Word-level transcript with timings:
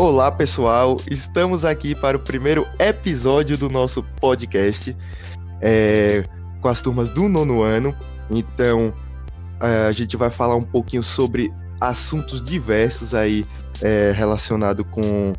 Olá, 0.00 0.30
pessoal. 0.30 0.96
Estamos 1.10 1.64
aqui 1.64 1.92
para 1.92 2.16
o 2.16 2.20
primeiro 2.20 2.64
episódio 2.78 3.58
do 3.58 3.68
nosso 3.68 4.00
podcast 4.20 4.96
é, 5.60 6.22
com 6.60 6.68
as 6.68 6.80
turmas 6.80 7.10
do 7.10 7.28
nono 7.28 7.62
ano. 7.62 7.92
Então, 8.30 8.94
é, 9.60 9.88
a 9.88 9.90
gente 9.90 10.16
vai 10.16 10.30
falar 10.30 10.54
um 10.54 10.62
pouquinho 10.62 11.02
sobre 11.02 11.52
assuntos 11.80 12.40
diversos 12.40 13.12
aí 13.12 13.44
é, 13.82 14.12
relacionado 14.14 14.84
com 14.84 15.32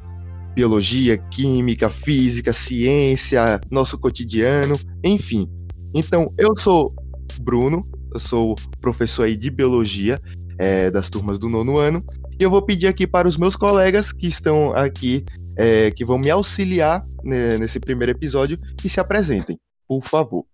biologia, 0.53 1.17
química, 1.17 1.89
física, 1.89 2.51
ciência, 2.51 3.61
nosso 3.71 3.97
cotidiano, 3.97 4.77
enfim. 5.01 5.49
Então, 5.95 6.33
eu 6.37 6.53
sou 6.57 6.93
Bruno, 7.39 7.87
eu 8.13 8.19
sou 8.19 8.55
professor 8.81 9.23
aí 9.23 9.37
de 9.37 9.49
biologia 9.49 10.19
é, 10.57 10.91
das 10.91 11.09
turmas 11.09 11.39
do 11.39 11.47
nono 11.47 11.77
ano 11.77 12.03
e 12.39 12.43
eu 12.43 12.49
vou 12.49 12.61
pedir 12.61 12.87
aqui 12.87 13.05
para 13.05 13.27
os 13.27 13.35
meus 13.35 13.55
colegas 13.55 14.13
que 14.13 14.25
estão 14.25 14.73
aqui, 14.73 15.25
é, 15.57 15.91
que 15.91 16.05
vão 16.05 16.17
me 16.17 16.31
auxiliar 16.31 17.05
né, 17.21 17.57
nesse 17.57 17.79
primeiro 17.79 18.13
episódio, 18.13 18.57
que 18.77 18.87
se 18.87 18.99
apresentem, 18.99 19.59
por 19.85 20.01
favor. 20.01 20.45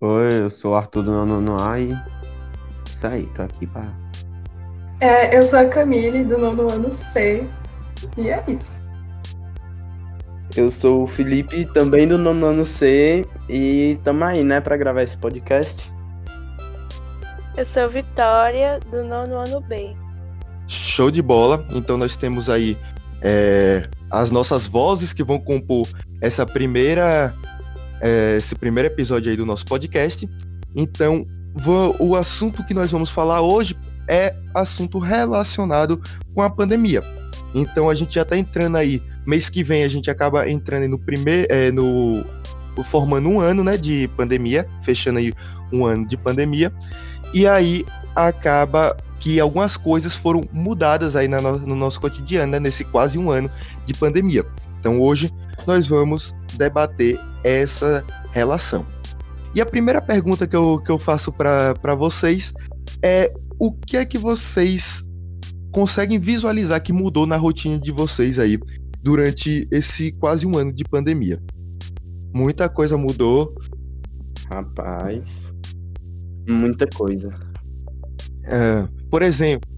Oi, 0.00 0.28
eu 0.40 0.50
sou 0.50 0.72
o 0.72 0.74
Arthur 0.74 1.02
do 1.02 1.26
Nono 1.26 1.62
A 1.62 1.78
e 1.78 1.94
isso 2.88 3.06
aí, 3.06 3.26
tô 3.34 3.42
aqui 3.42 3.66
para. 3.66 3.92
É, 4.98 5.36
eu 5.36 5.42
sou 5.42 5.58
a 5.58 5.66
Camille 5.66 6.24
do 6.24 6.38
Nono 6.38 6.72
Ano 6.72 6.90
C 6.90 7.46
e 8.16 8.30
é 8.30 8.42
isso. 8.48 8.74
Eu 10.56 10.70
sou 10.70 11.02
o 11.02 11.06
Felipe, 11.06 11.66
também 11.66 12.08
do 12.08 12.16
Nono 12.16 12.46
Ano 12.46 12.64
C 12.64 13.26
e 13.46 13.98
tamo 14.02 14.24
aí, 14.24 14.42
né, 14.42 14.58
para 14.58 14.78
gravar 14.78 15.02
esse 15.02 15.18
podcast. 15.18 15.92
Eu 17.54 17.64
sou 17.66 17.90
Vitória, 17.90 18.80
do 18.90 19.04
Nono 19.04 19.34
Ano 19.34 19.60
B. 19.60 20.05
Show 20.66 21.10
de 21.10 21.22
bola. 21.22 21.66
Então 21.74 21.96
nós 21.96 22.16
temos 22.16 22.48
aí 22.48 22.76
é, 23.22 23.88
as 24.10 24.30
nossas 24.30 24.66
vozes 24.66 25.12
que 25.12 25.22
vão 25.22 25.38
compor 25.38 25.86
essa 26.20 26.46
primeira, 26.46 27.34
é, 28.00 28.36
esse 28.36 28.54
primeiro 28.54 28.88
episódio 28.88 29.30
aí 29.30 29.36
do 29.36 29.46
nosso 29.46 29.64
podcast. 29.66 30.28
Então 30.74 31.26
o 31.98 32.14
assunto 32.14 32.64
que 32.64 32.74
nós 32.74 32.90
vamos 32.90 33.10
falar 33.10 33.40
hoje 33.40 33.76
é 34.08 34.34
assunto 34.54 34.98
relacionado 34.98 36.00
com 36.34 36.42
a 36.42 36.50
pandemia. 36.50 37.02
Então 37.54 37.88
a 37.88 37.94
gente 37.94 38.14
já 38.14 38.22
está 38.22 38.36
entrando 38.36 38.76
aí 38.76 39.02
mês 39.26 39.48
que 39.48 39.64
vem 39.64 39.82
a 39.82 39.88
gente 39.88 40.10
acaba 40.10 40.48
entrando 40.48 40.88
no 40.88 40.98
primeiro, 40.98 41.46
é, 41.50 41.72
no 41.72 42.24
formando 42.84 43.28
um 43.28 43.40
ano, 43.40 43.64
né, 43.64 43.76
de 43.76 44.06
pandemia, 44.16 44.68
fechando 44.82 45.18
aí 45.18 45.32
um 45.72 45.84
ano 45.84 46.06
de 46.06 46.16
pandemia. 46.16 46.72
E 47.32 47.46
aí 47.46 47.84
acaba 48.16 48.96
que 49.20 49.38
algumas 49.38 49.76
coisas 49.76 50.14
foram 50.14 50.42
mudadas 50.52 51.16
aí 51.16 51.28
no, 51.28 51.58
no 51.58 51.76
nosso 51.76 52.00
cotidiano, 52.00 52.52
né, 52.52 52.60
nesse 52.60 52.84
quase 52.84 53.18
um 53.18 53.30
ano 53.30 53.50
de 53.84 53.94
pandemia. 53.94 54.44
Então 54.80 55.00
hoje 55.00 55.30
nós 55.66 55.86
vamos 55.86 56.34
debater 56.54 57.18
essa 57.44 58.04
relação. 58.32 58.86
E 59.54 59.60
a 59.60 59.66
primeira 59.66 60.02
pergunta 60.02 60.46
que 60.46 60.54
eu, 60.54 60.80
que 60.84 60.90
eu 60.90 60.98
faço 60.98 61.32
para 61.32 61.94
vocês 61.94 62.52
é 63.02 63.32
o 63.58 63.72
que 63.72 63.96
é 63.96 64.04
que 64.04 64.18
vocês 64.18 65.04
conseguem 65.72 66.18
visualizar 66.18 66.82
que 66.82 66.92
mudou 66.92 67.26
na 67.26 67.36
rotina 67.36 67.78
de 67.78 67.90
vocês 67.90 68.38
aí 68.38 68.58
durante 69.02 69.66
esse 69.70 70.12
quase 70.12 70.46
um 70.46 70.58
ano 70.58 70.72
de 70.72 70.84
pandemia? 70.84 71.42
Muita 72.34 72.68
coisa 72.68 72.98
mudou. 72.98 73.54
Rapaz, 74.50 75.54
muita 76.46 76.86
coisa. 76.86 77.45
É, 78.46 78.86
por 79.10 79.22
exemplo. 79.22 79.68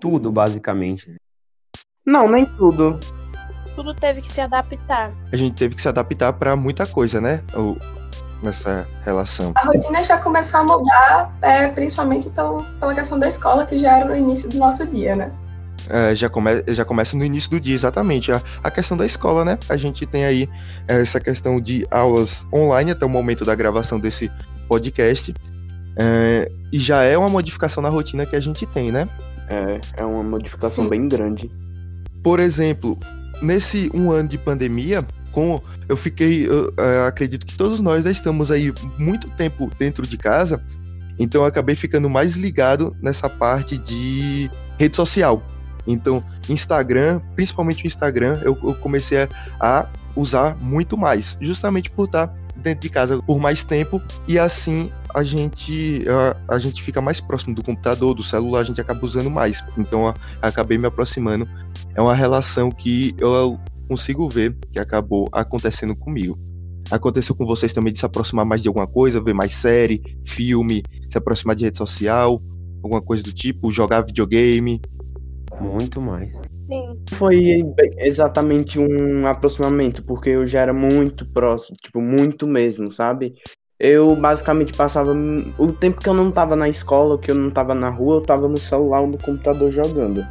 Tudo, 0.00 0.30
basicamente. 0.30 1.16
Não, 2.06 2.28
nem 2.28 2.46
tudo. 2.46 2.98
Tudo 3.74 3.94
teve 3.94 4.22
que 4.22 4.32
se 4.32 4.40
adaptar. 4.40 5.12
A 5.32 5.36
gente 5.36 5.54
teve 5.54 5.74
que 5.74 5.82
se 5.82 5.88
adaptar 5.88 6.32
para 6.32 6.56
muita 6.56 6.86
coisa, 6.86 7.20
né? 7.20 7.42
O, 7.54 7.76
nessa 8.42 8.86
relação. 9.04 9.52
A 9.56 9.66
rotina 9.66 10.02
já 10.02 10.18
começou 10.18 10.60
a 10.60 10.64
mudar, 10.64 11.36
é, 11.42 11.68
principalmente 11.68 12.28
pelo, 12.30 12.64
pela 12.80 12.94
questão 12.94 13.18
da 13.18 13.28
escola, 13.28 13.66
que 13.66 13.78
já 13.78 13.98
era 13.98 14.04
no 14.06 14.16
início 14.16 14.48
do 14.48 14.58
nosso 14.58 14.86
dia, 14.86 15.14
né? 15.14 15.32
É, 15.90 16.14
já, 16.14 16.28
come, 16.28 16.50
já 16.68 16.84
começa 16.84 17.16
no 17.16 17.24
início 17.24 17.50
do 17.50 17.60
dia, 17.60 17.74
exatamente. 17.74 18.30
A, 18.32 18.42
a 18.62 18.70
questão 18.70 18.96
da 18.96 19.06
escola, 19.06 19.44
né? 19.44 19.58
A 19.68 19.76
gente 19.76 20.06
tem 20.06 20.24
aí 20.24 20.48
é, 20.86 21.00
essa 21.00 21.20
questão 21.20 21.60
de 21.60 21.86
aulas 21.90 22.46
online 22.52 22.90
até 22.90 23.06
o 23.06 23.08
momento 23.08 23.44
da 23.44 23.54
gravação 23.54 23.98
desse 23.98 24.30
podcast. 24.68 25.34
É, 25.98 26.50
e 26.72 26.78
já 26.78 27.02
é 27.02 27.18
uma 27.18 27.28
modificação 27.28 27.82
na 27.82 27.88
rotina 27.88 28.24
que 28.24 28.36
a 28.36 28.40
gente 28.40 28.64
tem, 28.66 28.92
né? 28.92 29.08
É, 29.48 30.02
é 30.02 30.04
uma 30.04 30.22
modificação 30.22 30.84
Sim. 30.84 30.90
bem 30.90 31.08
grande. 31.08 31.50
Por 32.22 32.38
exemplo, 32.38 32.98
nesse 33.42 33.90
um 33.94 34.10
ano 34.10 34.28
de 34.28 34.38
pandemia, 34.38 35.04
com 35.32 35.60
eu 35.88 35.96
fiquei, 35.96 36.46
eu, 36.46 36.72
eu 36.76 37.06
acredito 37.06 37.46
que 37.46 37.56
todos 37.56 37.80
nós 37.80 38.04
já 38.04 38.10
estamos 38.10 38.50
aí 38.50 38.72
muito 38.98 39.28
tempo 39.30 39.70
dentro 39.78 40.06
de 40.06 40.16
casa, 40.16 40.62
então 41.18 41.42
eu 41.42 41.46
acabei 41.46 41.74
ficando 41.74 42.08
mais 42.08 42.36
ligado 42.36 42.96
nessa 43.02 43.28
parte 43.28 43.76
de 43.76 44.50
rede 44.78 44.96
social. 44.96 45.42
Então, 45.86 46.22
Instagram, 46.48 47.20
principalmente 47.34 47.84
o 47.84 47.86
Instagram, 47.86 48.40
eu, 48.44 48.56
eu 48.62 48.74
comecei 48.74 49.22
a, 49.22 49.28
a 49.58 49.88
usar 50.14 50.56
muito 50.60 50.96
mais, 50.98 51.38
justamente 51.40 51.90
por 51.90 52.04
estar 52.04 52.32
dentro 52.62 52.80
de 52.80 52.90
casa 52.90 53.22
por 53.22 53.38
mais 53.38 53.62
tempo 53.62 54.00
e 54.26 54.38
assim 54.38 54.90
a 55.14 55.22
gente 55.22 56.04
a, 56.08 56.54
a, 56.54 56.58
gente 56.58 56.82
fica 56.82 57.00
mais 57.00 57.20
próximo 57.20 57.54
do 57.54 57.62
computador, 57.62 58.14
do 58.14 58.22
celular, 58.22 58.60
a 58.60 58.64
gente 58.64 58.80
acaba 58.80 59.04
usando 59.04 59.30
mais. 59.30 59.64
Então 59.76 60.14
acabei 60.42 60.76
me 60.78 60.86
aproximando. 60.86 61.48
É 61.94 62.02
uma 62.02 62.14
relação 62.14 62.70
que 62.70 63.14
eu 63.18 63.58
consigo 63.88 64.28
ver 64.28 64.56
que 64.70 64.78
acabou 64.78 65.28
acontecendo 65.32 65.96
comigo. 65.96 66.38
Aconteceu 66.90 67.34
com 67.34 67.44
vocês 67.44 67.72
também 67.72 67.92
de 67.92 67.98
se 67.98 68.06
aproximar 68.06 68.44
mais 68.44 68.62
de 68.62 68.68
alguma 68.68 68.86
coisa, 68.86 69.22
ver 69.22 69.34
mais 69.34 69.54
série, 69.54 70.02
filme, 70.24 70.82
se 71.10 71.18
aproximar 71.18 71.54
de 71.54 71.64
rede 71.64 71.76
social, 71.76 72.42
alguma 72.82 73.02
coisa 73.02 73.22
do 73.22 73.32
tipo, 73.32 73.70
jogar 73.70 74.02
videogame? 74.02 74.80
Muito 75.60 76.00
mais. 76.00 76.34
Sim. 76.68 77.02
Foi 77.14 77.62
exatamente 77.96 78.78
um 78.78 79.26
aproximamento, 79.26 80.04
porque 80.04 80.30
eu 80.30 80.46
já 80.46 80.60
era 80.60 80.72
muito 80.74 81.26
próximo, 81.32 81.76
tipo, 81.82 82.00
muito 82.00 82.46
mesmo, 82.46 82.90
sabe? 82.92 83.34
Eu 83.80 84.14
basicamente 84.14 84.72
passava 84.76 85.14
o 85.58 85.72
tempo 85.72 86.00
que 86.00 86.08
eu 86.08 86.14
não 86.14 86.30
tava 86.30 86.54
na 86.56 86.68
escola, 86.68 87.18
que 87.18 87.30
eu 87.30 87.34
não 87.34 87.48
tava 87.48 87.74
na 87.74 87.88
rua, 87.88 88.16
eu 88.16 88.20
tava 88.20 88.48
no 88.48 88.58
celular 88.58 89.00
ou 89.00 89.06
no 89.06 89.18
computador 89.18 89.70
jogando. 89.70 90.26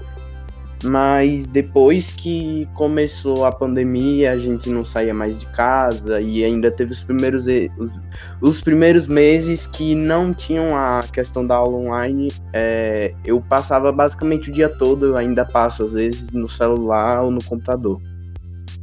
Mas 0.83 1.47
depois 1.47 2.11
que 2.11 2.67
começou 2.75 3.45
a 3.45 3.51
pandemia, 3.51 4.31
a 4.31 4.37
gente 4.37 4.69
não 4.69 4.85
saía 4.85 5.13
mais 5.13 5.39
de 5.39 5.45
casa 5.47 6.21
e 6.21 6.43
ainda 6.43 6.69
teve 6.69 6.91
os 6.91 7.01
primeiros, 7.03 7.45
os, 7.77 7.91
os 8.39 8.61
primeiros 8.61 9.07
meses 9.07 9.65
que 9.65 9.95
não 9.95 10.33
tinham 10.33 10.75
a 10.75 11.03
questão 11.11 11.45
da 11.45 11.55
aula 11.55 11.77
online. 11.77 12.27
É, 12.53 13.13
eu 13.25 13.41
passava 13.41 13.91
basicamente 13.91 14.49
o 14.49 14.53
dia 14.53 14.69
todo, 14.69 15.07
eu 15.07 15.17
ainda 15.17 15.43
passo 15.45 15.83
às 15.83 15.93
vezes 15.93 16.31
no 16.31 16.47
celular 16.47 17.23
ou 17.23 17.31
no 17.31 17.43
computador. 17.43 17.99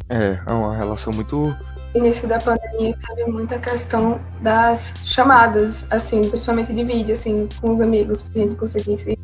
É, 0.08 0.38
é 0.46 0.52
uma 0.52 0.76
relação 0.76 1.12
muito. 1.12 1.56
No 1.94 2.00
início 2.00 2.26
da 2.26 2.38
pandemia 2.38 2.96
teve 3.06 3.30
muita 3.30 3.56
questão 3.58 4.20
das 4.42 4.94
chamadas, 5.04 5.86
assim, 5.90 6.20
principalmente 6.22 6.72
de 6.72 6.82
vídeo, 6.82 7.12
assim, 7.12 7.48
com 7.60 7.72
os 7.72 7.80
amigos, 7.80 8.20
pra 8.20 8.42
gente 8.42 8.56
conseguir 8.56 8.96
se 8.96 9.16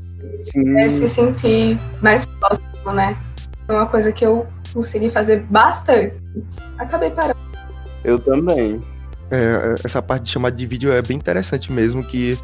é 0.78 0.88
se 0.88 1.08
sentir 1.08 1.78
mais 2.00 2.24
próximo, 2.24 2.92
né? 2.92 3.16
Foi 3.66 3.74
uma 3.74 3.86
coisa 3.86 4.12
que 4.12 4.24
eu 4.24 4.46
consegui 4.72 5.10
fazer 5.10 5.40
bastante. 5.44 6.14
Acabei 6.78 7.10
parando. 7.10 7.38
Eu 8.04 8.18
também. 8.18 8.82
É, 9.30 9.74
essa 9.84 10.02
parte 10.02 10.24
de 10.24 10.30
chamada 10.30 10.56
de 10.56 10.66
vídeo 10.66 10.92
é 10.92 11.00
bem 11.02 11.16
interessante 11.16 11.70
mesmo, 11.70 12.02
que 12.02 12.38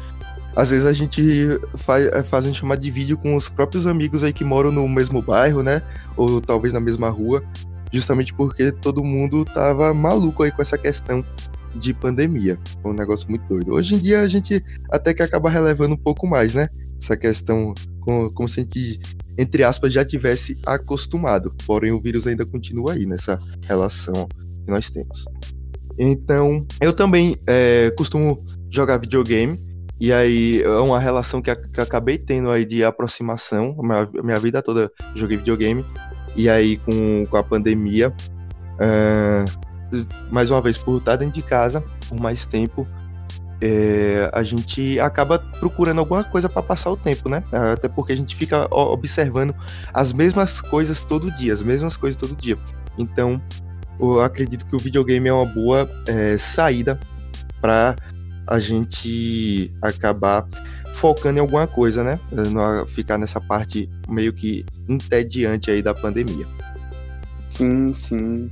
às 0.55 0.69
vezes 0.71 0.85
a 0.85 0.93
gente 0.93 1.59
faz, 1.75 2.07
é, 2.07 2.23
faz 2.23 2.45
um 2.45 2.53
chamada 2.53 2.81
de 2.81 2.89
vídeo 2.89 3.17
com 3.17 3.35
os 3.35 3.49
próprios 3.49 3.85
amigos 3.85 4.23
aí 4.23 4.33
que 4.33 4.43
moram 4.43 4.71
no 4.71 4.87
mesmo 4.87 5.21
bairro, 5.21 5.61
né? 5.61 5.81
Ou 6.15 6.41
talvez 6.41 6.73
na 6.73 6.79
mesma 6.79 7.09
rua, 7.09 7.43
justamente 7.91 8.33
porque 8.33 8.71
todo 8.71 9.03
mundo 9.03 9.45
tava 9.45 9.93
maluco 9.93 10.43
aí 10.43 10.51
com 10.51 10.61
essa 10.61 10.77
questão 10.77 11.23
de 11.77 11.93
pandemia. 11.93 12.57
Foi 12.81 12.91
um 12.91 12.95
negócio 12.95 13.29
muito 13.29 13.47
doido. 13.47 13.73
Hoje 13.73 13.95
em 13.95 13.99
dia 13.99 14.21
a 14.21 14.27
gente 14.27 14.63
até 14.91 15.13
que 15.13 15.23
acaba 15.23 15.49
relevando 15.49 15.93
um 15.93 15.97
pouco 15.97 16.27
mais, 16.27 16.53
né? 16.53 16.67
essa 17.01 17.15
questão 17.15 17.73
como, 18.01 18.31
como 18.31 18.47
se 18.47 18.59
a 18.59 18.63
gente, 18.63 18.99
entre 19.37 19.63
aspas, 19.63 19.93
já 19.93 20.03
tivesse 20.03 20.57
acostumado. 20.65 21.53
Porém, 21.65 21.91
o 21.91 22.01
vírus 22.01 22.27
ainda 22.27 22.45
continua 22.45 22.93
aí 22.93 23.05
nessa 23.05 23.39
relação 23.65 24.27
que 24.65 24.71
nós 24.71 24.89
temos. 24.89 25.25
Então, 25.97 26.65
eu 26.81 26.93
também 26.93 27.35
é, 27.47 27.91
costumo 27.97 28.43
jogar 28.69 28.97
videogame. 28.97 29.59
E 29.99 30.13
aí 30.13 30.61
é 30.61 30.69
uma 30.69 30.99
relação 30.99 31.41
que, 31.41 31.53
que 31.55 31.81
acabei 31.81 32.19
tendo 32.19 32.51
aí 32.51 32.65
de 32.65 32.83
aproximação. 32.83 33.75
A 33.79 33.83
minha, 33.83 34.23
minha 34.23 34.39
vida 34.39 34.61
toda 34.61 34.91
joguei 35.15 35.37
videogame. 35.37 35.83
E 36.35 36.47
aí 36.47 36.77
com, 36.77 37.25
com 37.25 37.37
a 37.37 37.43
pandemia, 37.43 38.09
uh, 38.09 39.67
mais 40.31 40.51
uma 40.51 40.61
vez, 40.61 40.77
por 40.77 40.97
estar 40.97 41.15
dentro 41.15 41.35
de 41.35 41.41
casa 41.41 41.83
por 42.09 42.19
mais 42.19 42.45
tempo, 42.45 42.87
é, 43.59 44.29
a 44.33 44.43
gente 44.43 44.99
acaba 44.99 45.39
procurando 45.59 45.99
alguma 45.99 46.23
coisa 46.23 46.47
para 46.47 46.61
passar 46.61 46.91
o 46.91 46.97
tempo, 46.97 47.27
né? 47.27 47.43
Até 47.51 47.87
porque 47.87 48.13
a 48.13 48.15
gente 48.15 48.35
fica 48.35 48.67
observando 48.73 49.55
as 49.93 50.13
mesmas 50.13 50.61
coisas 50.61 51.01
todo 51.01 51.31
dia, 51.31 51.53
as 51.53 51.63
mesmas 51.63 51.97
coisas 51.97 52.15
todo 52.15 52.35
dia. 52.35 52.57
Então, 52.97 53.41
eu 53.99 54.21
acredito 54.21 54.65
que 54.65 54.75
o 54.75 54.79
videogame 54.79 55.27
é 55.27 55.33
uma 55.33 55.45
boa 55.45 55.89
é, 56.07 56.37
saída 56.37 56.99
para 57.59 57.95
a 58.45 58.59
gente 58.59 59.73
acabar 59.81 60.47
focando 60.93 61.37
em 61.37 61.41
alguma 61.41 61.67
coisa, 61.67 62.03
né? 62.03 62.19
Não 62.31 62.85
ficar 62.85 63.17
nessa 63.17 63.41
parte 63.41 63.89
meio 64.07 64.33
que 64.33 64.65
entediante 64.87 65.69
aí 65.69 65.81
da 65.81 65.93
pandemia. 65.93 66.47
Sim, 67.49 67.93
sim. 67.93 68.49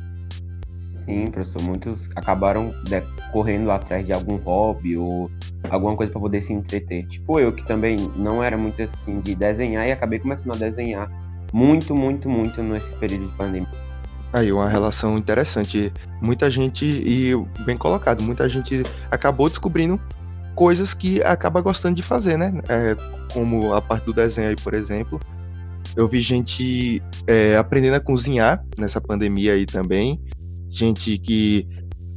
Sim, 1.05 1.29
professor. 1.29 1.61
Muitos 1.61 2.09
acabaram 2.15 2.73
né, 2.89 3.03
correndo 3.31 3.69
atrás 3.69 4.03
de 4.03 4.11
algum 4.11 4.37
hobby 4.37 4.97
ou 4.97 5.29
alguma 5.69 5.95
coisa 5.95 6.11
para 6.11 6.19
poder 6.19 6.41
se 6.41 6.51
entreter. 6.51 7.07
Tipo 7.07 7.39
eu, 7.39 7.53
que 7.53 7.63
também 7.63 7.95
não 8.15 8.43
era 8.43 8.57
muito 8.57 8.81
assim 8.81 9.19
de 9.19 9.35
desenhar 9.35 9.87
e 9.87 9.91
acabei 9.91 10.17
começando 10.17 10.53
a 10.53 10.57
desenhar 10.57 11.09
muito, 11.53 11.95
muito, 11.95 12.27
muito 12.27 12.63
nesse 12.63 12.93
período 12.95 13.27
de 13.27 13.37
pandemia. 13.37 13.69
Aí, 14.33 14.51
uma 14.51 14.67
relação 14.67 15.17
interessante. 15.17 15.93
Muita 16.21 16.49
gente, 16.49 16.85
e 16.85 17.31
bem 17.63 17.77
colocado, 17.77 18.21
muita 18.23 18.49
gente 18.49 18.83
acabou 19.09 19.47
descobrindo 19.47 20.01
coisas 20.55 20.93
que 20.93 21.21
acaba 21.23 21.61
gostando 21.61 21.95
de 21.95 22.01
fazer, 22.01 22.37
né? 22.37 22.53
É, 22.67 22.97
como 23.31 23.73
a 23.73 23.81
parte 23.81 24.05
do 24.05 24.13
desenho 24.13 24.49
aí, 24.49 24.55
por 24.55 24.73
exemplo. 24.73 25.19
Eu 25.95 26.09
vi 26.09 26.19
gente 26.19 27.01
é, 27.25 27.55
aprendendo 27.55 27.93
a 27.93 27.99
cozinhar 28.01 28.65
nessa 28.77 28.99
pandemia 28.99 29.53
aí 29.53 29.65
também. 29.65 30.19
Gente 30.75 31.17
que 31.17 31.65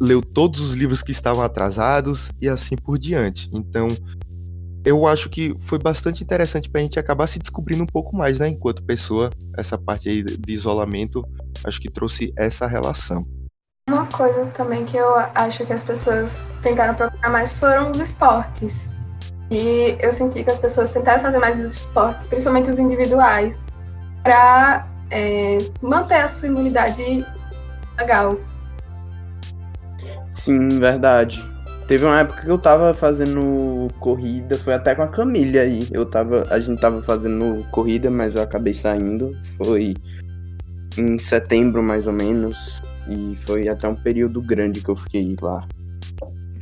leu 0.00 0.20
todos 0.20 0.60
os 0.60 0.74
livros 0.74 1.00
que 1.00 1.12
estavam 1.12 1.44
atrasados 1.44 2.32
e 2.40 2.48
assim 2.48 2.74
por 2.74 2.98
diante. 2.98 3.48
Então, 3.52 3.86
eu 4.84 5.06
acho 5.06 5.30
que 5.30 5.54
foi 5.60 5.78
bastante 5.78 6.24
interessante 6.24 6.68
para 6.68 6.80
a 6.80 6.82
gente 6.82 6.98
acabar 6.98 7.28
se 7.28 7.38
descobrindo 7.38 7.84
um 7.84 7.86
pouco 7.86 8.16
mais, 8.16 8.40
né? 8.40 8.48
Enquanto 8.48 8.82
pessoa, 8.82 9.30
essa 9.56 9.78
parte 9.78 10.08
aí 10.08 10.24
de 10.24 10.52
isolamento, 10.52 11.24
acho 11.64 11.80
que 11.80 11.88
trouxe 11.88 12.32
essa 12.36 12.66
relação. 12.66 13.24
Uma 13.88 14.06
coisa 14.06 14.46
também 14.46 14.84
que 14.84 14.96
eu 14.96 15.14
acho 15.36 15.64
que 15.64 15.72
as 15.72 15.84
pessoas 15.84 16.40
tentaram 16.60 16.96
procurar 16.96 17.30
mais 17.30 17.52
foram 17.52 17.92
os 17.92 18.00
esportes. 18.00 18.90
E 19.52 19.96
eu 20.00 20.10
senti 20.10 20.42
que 20.42 20.50
as 20.50 20.58
pessoas 20.58 20.90
tentaram 20.90 21.22
fazer 21.22 21.38
mais 21.38 21.64
os 21.64 21.74
esportes, 21.74 22.26
principalmente 22.26 22.70
os 22.70 22.78
individuais, 22.80 23.66
para 24.22 24.84
é, 25.12 25.58
manter 25.80 26.16
a 26.16 26.28
sua 26.28 26.48
imunidade 26.48 27.24
legal. 27.98 28.38
Sim, 30.34 30.68
verdade. 30.68 31.44
Teve 31.86 32.04
uma 32.04 32.20
época 32.20 32.42
que 32.42 32.50
eu 32.50 32.58
tava 32.58 32.92
fazendo 32.92 33.88
corrida, 33.98 34.58
foi 34.58 34.74
até 34.74 34.94
com 34.94 35.02
a 35.02 35.08
Camila 35.08 35.60
aí. 35.60 35.88
Eu 35.90 36.04
tava, 36.04 36.46
a 36.50 36.60
gente 36.60 36.80
tava 36.80 37.02
fazendo 37.02 37.64
corrida, 37.70 38.10
mas 38.10 38.34
eu 38.34 38.42
acabei 38.42 38.74
saindo. 38.74 39.36
Foi 39.56 39.94
em 40.98 41.18
setembro 41.18 41.82
mais 41.82 42.06
ou 42.06 42.12
menos. 42.12 42.82
E 43.08 43.34
foi 43.36 43.68
até 43.68 43.88
um 43.88 43.94
período 43.94 44.42
grande 44.42 44.82
que 44.82 44.90
eu 44.90 44.96
fiquei 44.96 45.34
lá. 45.40 45.66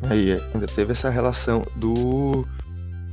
Aí, 0.03 0.41
ainda 0.55 0.67
teve 0.67 0.93
essa 0.93 1.11
relação 1.11 1.67
do 1.75 2.47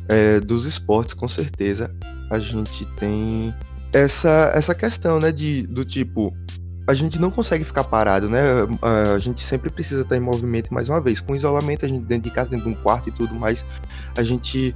é, 0.07 0.39
dos 0.39 0.65
esportes, 0.65 1.13
com 1.13 1.27
certeza. 1.27 1.93
A 2.29 2.37
gente 2.39 2.85
tem 2.97 3.53
essa, 3.91 4.51
essa 4.53 4.75
questão, 4.75 5.19
né, 5.19 5.31
de, 5.31 5.65
do 5.67 5.85
tipo, 5.85 6.35
a 6.85 6.93
gente 6.93 7.19
não 7.19 7.31
consegue 7.31 7.63
ficar 7.63 7.83
parado, 7.83 8.29
né? 8.29 8.41
A 9.13 9.17
gente 9.17 9.41
sempre 9.41 9.69
precisa 9.69 10.01
estar 10.01 10.17
em 10.17 10.19
movimento 10.19 10.73
mais 10.73 10.89
uma 10.89 10.99
vez. 10.99 11.21
Com 11.21 11.35
isolamento, 11.35 11.85
a 11.85 11.87
gente 11.87 12.03
dentro 12.03 12.29
de 12.29 12.35
casa, 12.35 12.51
dentro 12.51 12.65
de 12.65 12.71
um 12.71 12.81
quarto 12.81 13.09
e 13.09 13.11
tudo 13.11 13.33
mais, 13.35 13.65
a 14.17 14.23
gente 14.23 14.75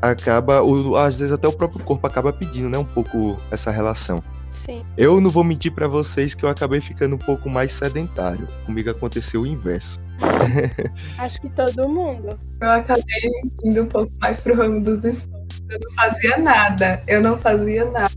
acaba, 0.00 0.60
ou, 0.60 0.96
às 0.96 1.18
vezes 1.18 1.32
até 1.32 1.48
o 1.48 1.52
próprio 1.52 1.84
corpo 1.84 2.06
acaba 2.06 2.32
pedindo, 2.32 2.68
né, 2.68 2.78
um 2.78 2.84
pouco 2.84 3.36
essa 3.50 3.70
relação. 3.70 4.22
Sim. 4.52 4.84
Eu 4.96 5.20
não 5.20 5.30
vou 5.30 5.44
mentir 5.44 5.72
para 5.72 5.86
vocês 5.86 6.34
que 6.34 6.44
eu 6.44 6.48
acabei 6.48 6.80
ficando 6.80 7.16
um 7.16 7.18
pouco 7.18 7.48
mais 7.48 7.72
sedentário. 7.72 8.46
Comigo 8.66 8.90
aconteceu 8.90 9.42
o 9.42 9.46
inverso. 9.46 9.98
Acho 11.18 11.40
que 11.40 11.48
todo 11.50 11.88
mundo. 11.88 12.38
Eu 12.60 12.70
acabei 12.70 13.30
indo 13.64 13.82
um 13.82 13.86
pouco 13.86 14.12
mais 14.20 14.40
pro 14.40 14.56
ramo 14.56 14.82
dos 14.82 15.04
esportes. 15.04 15.62
Eu 15.68 15.78
não 15.80 15.92
fazia 15.94 16.38
nada. 16.38 17.02
Eu 17.06 17.22
não 17.22 17.36
fazia 17.36 17.84
nada. 17.84 18.10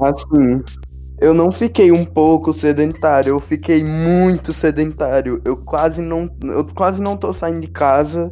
Assim, 0.00 0.62
eu 1.22 1.32
não 1.32 1.50
fiquei 1.50 1.90
um 1.92 2.04
pouco 2.04 2.52
sedentário, 2.52 3.30
eu 3.30 3.40
fiquei 3.40 3.82
muito 3.82 4.52
sedentário. 4.52 5.40
Eu 5.44 5.56
quase 5.56 6.02
não, 6.02 6.28
eu 6.42 6.66
quase 6.66 7.00
não 7.00 7.16
tô 7.16 7.32
saindo 7.32 7.60
de 7.60 7.68
casa 7.68 8.30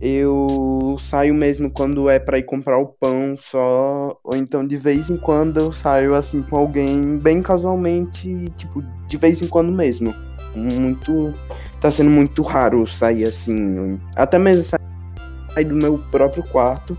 eu 0.00 0.96
saio 0.98 1.34
mesmo 1.34 1.70
quando 1.70 2.08
é 2.08 2.18
para 2.18 2.38
ir 2.38 2.44
comprar 2.44 2.78
o 2.78 2.86
pão 2.86 3.36
só, 3.36 4.18
ou 4.24 4.34
então 4.34 4.66
de 4.66 4.74
vez 4.76 5.10
em 5.10 5.16
quando 5.18 5.60
eu 5.60 5.70
saio 5.72 6.14
assim 6.14 6.40
com 6.40 6.56
alguém 6.56 7.18
bem 7.18 7.42
casualmente, 7.42 8.50
tipo, 8.56 8.82
de 9.06 9.16
vez 9.18 9.42
em 9.42 9.46
quando 9.46 9.70
mesmo. 9.70 10.14
Muito 10.56 11.34
tá 11.82 11.90
sendo 11.90 12.10
muito 12.10 12.42
raro 12.42 12.86
sair 12.86 13.24
assim, 13.24 14.00
até 14.16 14.38
mesmo 14.38 14.64
sair 14.64 15.64
do 15.64 15.76
meu 15.76 15.98
próprio 16.10 16.42
quarto 16.44 16.96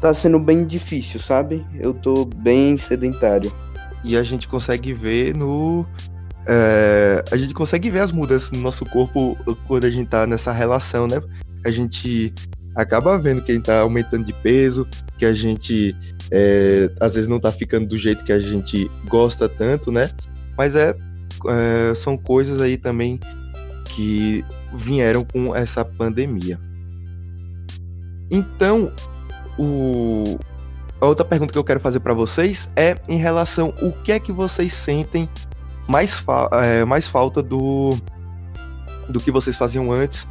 tá 0.00 0.12
sendo 0.12 0.38
bem 0.38 0.66
difícil, 0.66 1.20
sabe? 1.20 1.64
Eu 1.80 1.94
tô 1.94 2.26
bem 2.26 2.76
sedentário. 2.76 3.50
E 4.04 4.16
a 4.16 4.22
gente 4.22 4.48
consegue 4.48 4.92
ver 4.92 5.34
no 5.34 5.86
é, 6.46 7.24
a 7.30 7.36
gente 7.36 7.54
consegue 7.54 7.88
ver 7.88 8.00
as 8.00 8.10
mudanças 8.10 8.50
no 8.50 8.58
nosso 8.58 8.84
corpo 8.86 9.36
quando 9.68 9.84
a 9.84 9.90
gente 9.90 10.08
tá 10.08 10.26
nessa 10.26 10.50
relação, 10.50 11.06
né? 11.06 11.20
a 11.64 11.70
gente 11.70 12.32
acaba 12.74 13.18
vendo 13.18 13.42
quem 13.42 13.60
tá 13.60 13.80
aumentando 13.80 14.24
de 14.24 14.32
peso, 14.32 14.86
que 15.18 15.24
a 15.24 15.32
gente 15.32 15.96
é, 16.30 16.90
às 17.00 17.14
vezes 17.14 17.28
não 17.28 17.38
tá 17.38 17.52
ficando 17.52 17.86
do 17.86 17.98
jeito 17.98 18.24
que 18.24 18.32
a 18.32 18.40
gente 18.40 18.90
gosta 19.06 19.48
tanto, 19.48 19.92
né? 19.92 20.10
Mas 20.56 20.74
é, 20.74 20.94
é, 21.48 21.94
são 21.94 22.16
coisas 22.16 22.60
aí 22.60 22.76
também 22.76 23.20
que 23.84 24.44
vieram 24.74 25.24
com 25.24 25.54
essa 25.54 25.84
pandemia. 25.84 26.58
Então, 28.30 28.90
o, 29.58 30.38
a 30.51 30.51
outra 31.06 31.24
pergunta 31.24 31.52
que 31.52 31.58
eu 31.58 31.64
quero 31.64 31.80
fazer 31.80 32.00
para 32.00 32.14
vocês 32.14 32.70
é 32.76 32.96
em 33.08 33.16
relação 33.16 33.74
o 33.82 33.92
que 33.92 34.12
é 34.12 34.20
que 34.20 34.32
vocês 34.32 34.72
sentem 34.72 35.28
mais, 35.88 36.18
fa 36.18 36.48
é, 36.52 36.84
mais 36.84 37.08
falta 37.08 37.42
do, 37.42 37.90
do 39.08 39.20
que 39.20 39.30
vocês 39.30 39.56
faziam 39.56 39.92
antes 39.92 40.28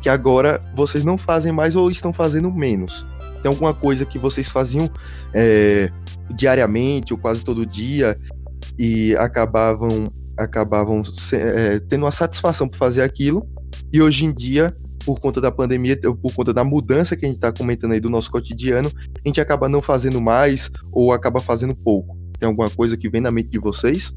que 0.00 0.08
agora 0.08 0.60
vocês 0.74 1.04
não 1.04 1.16
fazem 1.16 1.52
mais 1.52 1.76
ou 1.76 1.90
estão 1.90 2.12
fazendo 2.12 2.50
menos? 2.50 3.06
Tem 3.42 3.50
alguma 3.50 3.74
coisa 3.74 4.04
que 4.04 4.18
vocês 4.18 4.48
faziam 4.48 4.90
é, 5.32 5.90
diariamente 6.30 7.12
ou 7.12 7.18
quase 7.18 7.44
todo 7.44 7.64
dia 7.66 8.18
e 8.78 9.14
acabavam 9.16 10.12
acabavam 10.36 11.02
é, 11.32 11.78
tendo 11.80 12.04
uma 12.04 12.10
satisfação 12.10 12.68
por 12.68 12.76
fazer 12.76 13.02
aquilo 13.02 13.48
e 13.92 14.02
hoje 14.02 14.24
em 14.24 14.32
dia 14.32 14.76
por 15.04 15.20
conta 15.20 15.40
da 15.40 15.50
pandemia, 15.50 15.98
por 16.00 16.34
conta 16.34 16.52
da 16.52 16.64
mudança 16.64 17.16
que 17.16 17.24
a 17.24 17.28
gente 17.28 17.36
está 17.36 17.52
comentando 17.52 17.92
aí 17.92 18.00
do 18.00 18.10
nosso 18.10 18.30
cotidiano, 18.30 18.90
a 19.24 19.28
gente 19.28 19.40
acaba 19.40 19.68
não 19.68 19.82
fazendo 19.82 20.20
mais 20.20 20.70
ou 20.92 21.12
acaba 21.12 21.40
fazendo 21.40 21.74
pouco. 21.74 22.16
Tem 22.38 22.48
alguma 22.48 22.70
coisa 22.70 22.96
que 22.96 23.08
vem 23.08 23.20
na 23.20 23.30
mente 23.30 23.48
de 23.48 23.58
vocês? 23.58 24.12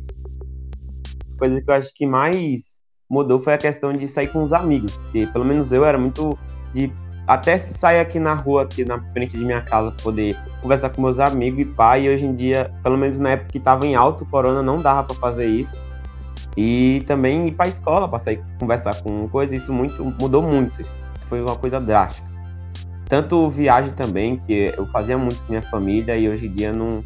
Coisa 1.38 1.62
que 1.62 1.70
eu 1.70 1.76
acho 1.76 1.94
que 1.94 2.06
mais 2.06 2.78
mudou 3.10 3.40
foi 3.40 3.54
a 3.54 3.58
questão 3.58 3.92
de 3.92 4.08
sair 4.08 4.28
com 4.28 4.44
os 4.44 4.52
amigos, 4.52 4.98
porque 4.98 5.28
pelo 5.28 5.46
menos 5.46 5.72
eu 5.72 5.86
era 5.86 5.98
muito 5.98 6.38
de 6.74 6.92
até 7.28 7.58
sair 7.58 8.00
aqui 8.00 8.20
na 8.20 8.34
rua, 8.34 8.64
aqui 8.64 8.86
na 8.86 9.00
frente 9.12 9.38
de 9.38 9.44
minha 9.44 9.62
casa, 9.62 9.92
poder 10.02 10.38
conversar 10.62 10.90
com 10.90 11.02
meus 11.02 11.20
amigos 11.20 11.60
e 11.60 11.66
pai, 11.66 12.06
e 12.06 12.10
hoje 12.10 12.26
em 12.26 12.36
dia, 12.36 12.72
pelo 12.82 12.98
menos 12.98 13.20
na 13.20 13.32
época 13.32 13.52
que 13.52 13.58
estava 13.58 13.86
em 13.86 13.96
alto 13.96 14.26
corona, 14.26 14.62
não 14.64 14.82
dava 14.82 15.04
para 15.04 15.16
fazer 15.18 15.46
isso. 15.46 15.78
E 16.58 17.04
também 17.06 17.48
ir 17.48 17.52
para 17.52 17.68
a 17.68 17.70
escola, 17.70 18.08
para 18.08 18.18
sair 18.18 18.44
conversar 18.60 19.02
com 19.04 19.30
coisa, 19.30 19.56
isso 19.56 19.72
muito 19.72 20.04
mudou 20.20 20.42
muito, 20.42 20.82
isso 20.82 20.98
foi 21.30 21.40
uma 21.40 21.56
coisa 21.56 21.80
drástica. 21.80 22.28
Tanto 23.08 23.50
viagem 23.50 23.94
também, 23.94 24.38
que 24.38 24.74
eu 24.76 24.88
fazia 24.88 25.18
muito 25.18 25.42
com 25.44 25.50
minha 25.50 25.62
família 25.62 26.18
e 26.18 26.28
hoje 26.28 26.48
em 26.48 26.52
dia 26.52 26.74
não 26.74 27.04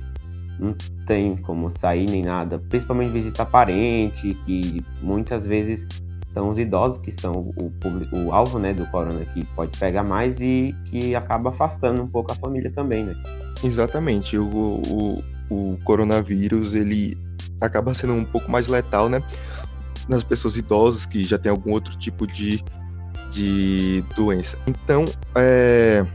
não 0.57 0.75
tem 1.07 1.35
como 1.37 1.69
sair 1.71 2.07
nem 2.07 2.23
nada, 2.23 2.59
principalmente 2.69 3.09
visitar 3.09 3.45
parente, 3.45 4.35
que 4.45 4.83
muitas 5.01 5.43
vezes 5.45 5.87
são 6.33 6.49
os 6.49 6.59
idosos 6.59 6.99
que 6.99 7.11
são 7.11 7.51
o, 7.57 7.71
público, 7.71 8.15
o 8.15 8.31
alvo 8.31 8.59
né, 8.59 8.73
do 8.73 8.85
corona, 8.87 9.25
que 9.25 9.43
pode 9.55 9.77
pegar 9.77 10.03
mais 10.03 10.39
e 10.39 10.75
que 10.85 11.15
acaba 11.15 11.49
afastando 11.49 12.01
um 12.03 12.07
pouco 12.07 12.31
a 12.31 12.35
família 12.35 12.71
também, 12.71 13.03
né? 13.03 13.15
Exatamente, 13.63 14.37
o, 14.37 14.45
o, 14.47 15.23
o 15.49 15.77
coronavírus, 15.83 16.75
ele 16.75 17.17
acaba 17.61 17.93
sendo 17.93 18.13
um 18.13 18.25
pouco 18.25 18.51
mais 18.51 18.67
letal, 18.67 19.07
né? 19.07 19.23
Nas 20.09 20.23
pessoas 20.23 20.57
idosas 20.57 21.05
que 21.05 21.23
já 21.23 21.37
tem 21.37 21.51
algum 21.51 21.71
outro 21.71 21.95
tipo 21.97 22.25
de, 22.27 22.63
de 23.29 24.03
doença. 24.15 24.57
Então, 24.67 25.05
é, 25.35 26.05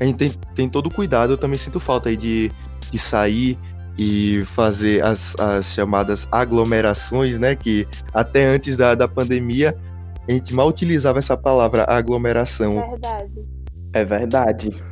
a 0.00 0.04
gente 0.04 0.16
tem, 0.16 0.30
tem 0.54 0.68
todo 0.68 0.88
o 0.88 0.90
cuidado, 0.90 1.32
eu 1.32 1.38
também 1.38 1.58
sinto 1.58 1.80
falta 1.80 2.08
aí 2.08 2.16
de 2.16 2.52
de 2.90 2.98
sair 2.98 3.58
e 3.98 4.42
fazer 4.44 5.02
as, 5.02 5.34
as 5.38 5.72
chamadas 5.72 6.28
aglomerações, 6.30 7.38
né? 7.38 7.54
Que 7.54 7.86
até 8.12 8.44
antes 8.44 8.76
da, 8.76 8.94
da 8.94 9.08
pandemia 9.08 9.76
a 10.28 10.32
gente 10.32 10.52
mal 10.52 10.68
utilizava 10.68 11.18
essa 11.18 11.36
palavra 11.36 11.84
aglomeração. 11.88 12.74
Verdade. 12.90 13.46
É 13.92 14.04
verdade. 14.04 14.84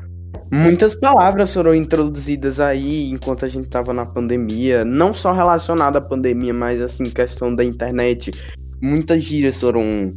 Muitas 0.50 0.94
palavras 0.94 1.52
foram 1.52 1.74
introduzidas 1.74 2.60
aí 2.60 3.10
enquanto 3.10 3.44
a 3.44 3.48
gente 3.48 3.68
tava 3.68 3.92
na 3.92 4.06
pandemia, 4.06 4.84
não 4.84 5.12
só 5.12 5.32
relacionada 5.32 5.98
à 5.98 6.00
pandemia, 6.00 6.54
mas 6.54 6.80
assim, 6.80 7.04
questão 7.04 7.54
da 7.54 7.64
internet. 7.64 8.30
Muitas 8.80 9.22
gírias 9.22 9.58
foram 9.58 10.14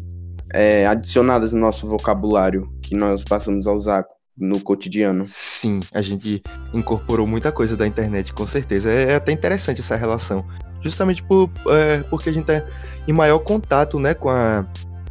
é, 0.54 0.86
adicionadas 0.86 1.54
no 1.54 1.60
nosso 1.60 1.88
vocabulário 1.88 2.70
que 2.82 2.96
nós 2.96 3.24
passamos 3.24 3.68
a 3.68 3.74
usar 3.74 4.06
no 4.38 4.60
cotidiano. 4.60 5.26
Sim, 5.26 5.80
a 5.92 6.02
gente 6.02 6.44
incorporou 6.74 7.26
muita 7.26 7.52
coisa 7.52 7.76
da 7.76 7.88
internet, 7.88 8.34
com 8.34 8.46
certeza. 8.46 8.90
É, 8.92 9.14
é 9.14 9.16
até 9.16 9.32
interessante 9.32 9.82
essa 9.82 9.96
relação. 9.96 10.46
Justamente 10.82 11.24
por, 11.24 11.50
é, 11.70 12.04
porque 12.04 12.30
a 12.30 12.34
gente 12.34 12.46
tá 12.46 12.64
em 13.08 13.14
maior 13.14 13.40
contato 13.40 14.00
né, 14.00 14.14
com, 14.14 14.30
a, 14.30 14.66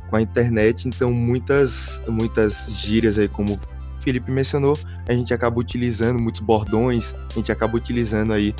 com 0.08 0.16
a 0.16 0.22
internet, 0.22 0.86
então 0.86 1.10
muitas, 1.12 2.00
muitas 2.06 2.70
gírias 2.70 3.18
aí, 3.18 3.26
como 3.28 3.58
Felipe 4.06 4.30
mencionou, 4.30 4.78
a 5.08 5.12
gente 5.12 5.34
acaba 5.34 5.58
utilizando 5.58 6.16
muitos 6.16 6.40
bordões, 6.40 7.12
a 7.32 7.34
gente 7.34 7.50
acaba 7.50 7.76
utilizando 7.76 8.32
aí 8.32 8.54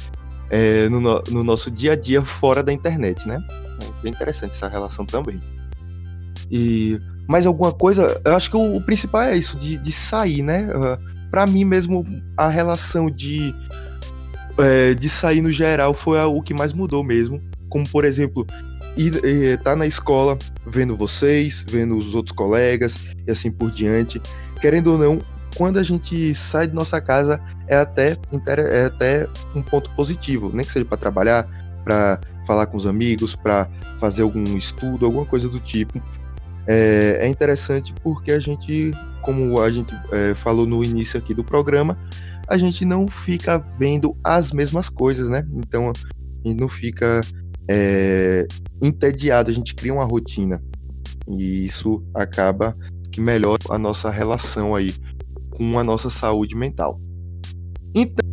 é, 0.50 0.88
no, 0.88 1.00
no 1.00 1.45
nosso 1.45 1.71
dia 1.71 1.93
a 1.93 1.97
dia 1.97 2.21
fora 2.21 2.65
da 2.65 2.73
internet, 2.73 3.29
né? 3.29 3.38
É 3.81 4.03
bem 4.03 4.12
interessante 4.12 4.50
essa 4.50 4.67
relação 4.67 5.07
também. 5.07 5.41
E 6.50 7.00
mais 7.29 7.47
alguma 7.47 7.73
coisa, 7.73 8.21
eu 8.25 8.35
acho 8.35 8.50
que 8.50 8.57
o, 8.57 8.75
o 8.75 8.81
principal 8.81 9.23
é 9.23 9.37
isso, 9.37 9.57
de, 9.57 9.79
de 9.79 9.93
sair, 9.93 10.43
né? 10.43 10.69
Uh, 10.75 11.31
para 11.31 11.47
mim 11.47 11.65
mesmo, 11.65 12.05
a 12.37 12.49
relação 12.49 13.09
de, 13.09 13.55
é, 14.59 14.95
de 14.95 15.09
sair 15.09 15.41
no 15.41 15.53
geral 15.53 15.95
foi 15.95 16.19
o 16.19 16.43
que 16.43 16.55
mais 16.55 16.73
mudou 16.73 17.05
mesmo. 17.05 17.41
Como, 17.69 17.88
por 17.88 18.05
exemplo, 18.05 18.45
ir, 18.97 19.25
é, 19.25 19.57
tá 19.59 19.76
na 19.76 19.87
escola 19.87 20.37
vendo 20.67 20.97
vocês, 20.97 21.65
vendo 21.69 21.97
os 21.97 22.17
outros 22.17 22.37
colegas 22.37 22.99
e 23.25 23.31
assim 23.31 23.53
por 23.53 23.71
diante. 23.71 24.21
Querendo 24.61 24.93
ou 24.93 24.99
não, 24.99 25.36
quando 25.57 25.79
a 25.79 25.83
gente 25.83 26.35
sai 26.35 26.67
de 26.67 26.75
nossa 26.75 27.01
casa 27.01 27.41
é 27.67 27.77
até, 27.77 28.17
é 28.47 28.85
até 28.85 29.29
um 29.55 29.63
ponto 29.63 29.91
positivo, 29.91 30.51
nem 30.53 30.65
que 30.65 30.73
seja 30.73 30.85
para 30.85 30.97
trabalhar, 30.97 31.49
para 31.85 32.21
falar 32.47 32.67
com 32.67 32.77
os 32.77 32.87
amigos, 32.87 33.35
para 33.35 33.69
fazer 33.99 34.23
algum 34.23 34.45
estudo, 34.57 35.07
alguma 35.07 35.25
coisa 35.25 35.49
do 35.49 35.59
tipo 35.59 36.01
é, 36.67 37.19
é 37.21 37.29
interessante 37.29 37.95
porque 38.03 38.33
a 38.33 38.41
gente, 38.41 38.91
como 39.23 39.61
a 39.61 39.71
gente 39.71 39.95
é, 40.13 40.35
falou 40.35 40.67
no 40.67 40.83
início 40.83 41.19
aqui 41.19 41.33
do 41.33 41.45
programa, 41.45 41.97
a 42.49 42.59
gente 42.59 42.85
não 42.85 43.07
fica 43.07 43.59
vendo 43.79 44.17
as 44.23 44.53
mesmas 44.53 44.89
coisas, 44.89 45.29
né? 45.29 45.47
Então 45.55 45.91
a 45.91 46.49
gente 46.49 46.61
não 46.61 46.69
fica 46.69 47.21
é, 47.69 48.47
entediado, 48.83 49.51
a 49.51 49.55
gente 49.55 49.75
cria 49.75 49.95
uma 49.95 50.05
rotina. 50.05 50.63
E 51.29 51.65
isso 51.65 52.05
acaba 52.15 52.77
que 53.11 53.21
melhora 53.21 53.63
a 53.71 53.79
nossa 53.79 54.11
relação 54.11 54.75
aí 54.75 54.95
com 55.57 55.79
a 55.79 55.85
nossa 55.85 56.11
saúde 56.11 56.55
mental. 56.55 57.01
Então, 57.95 58.27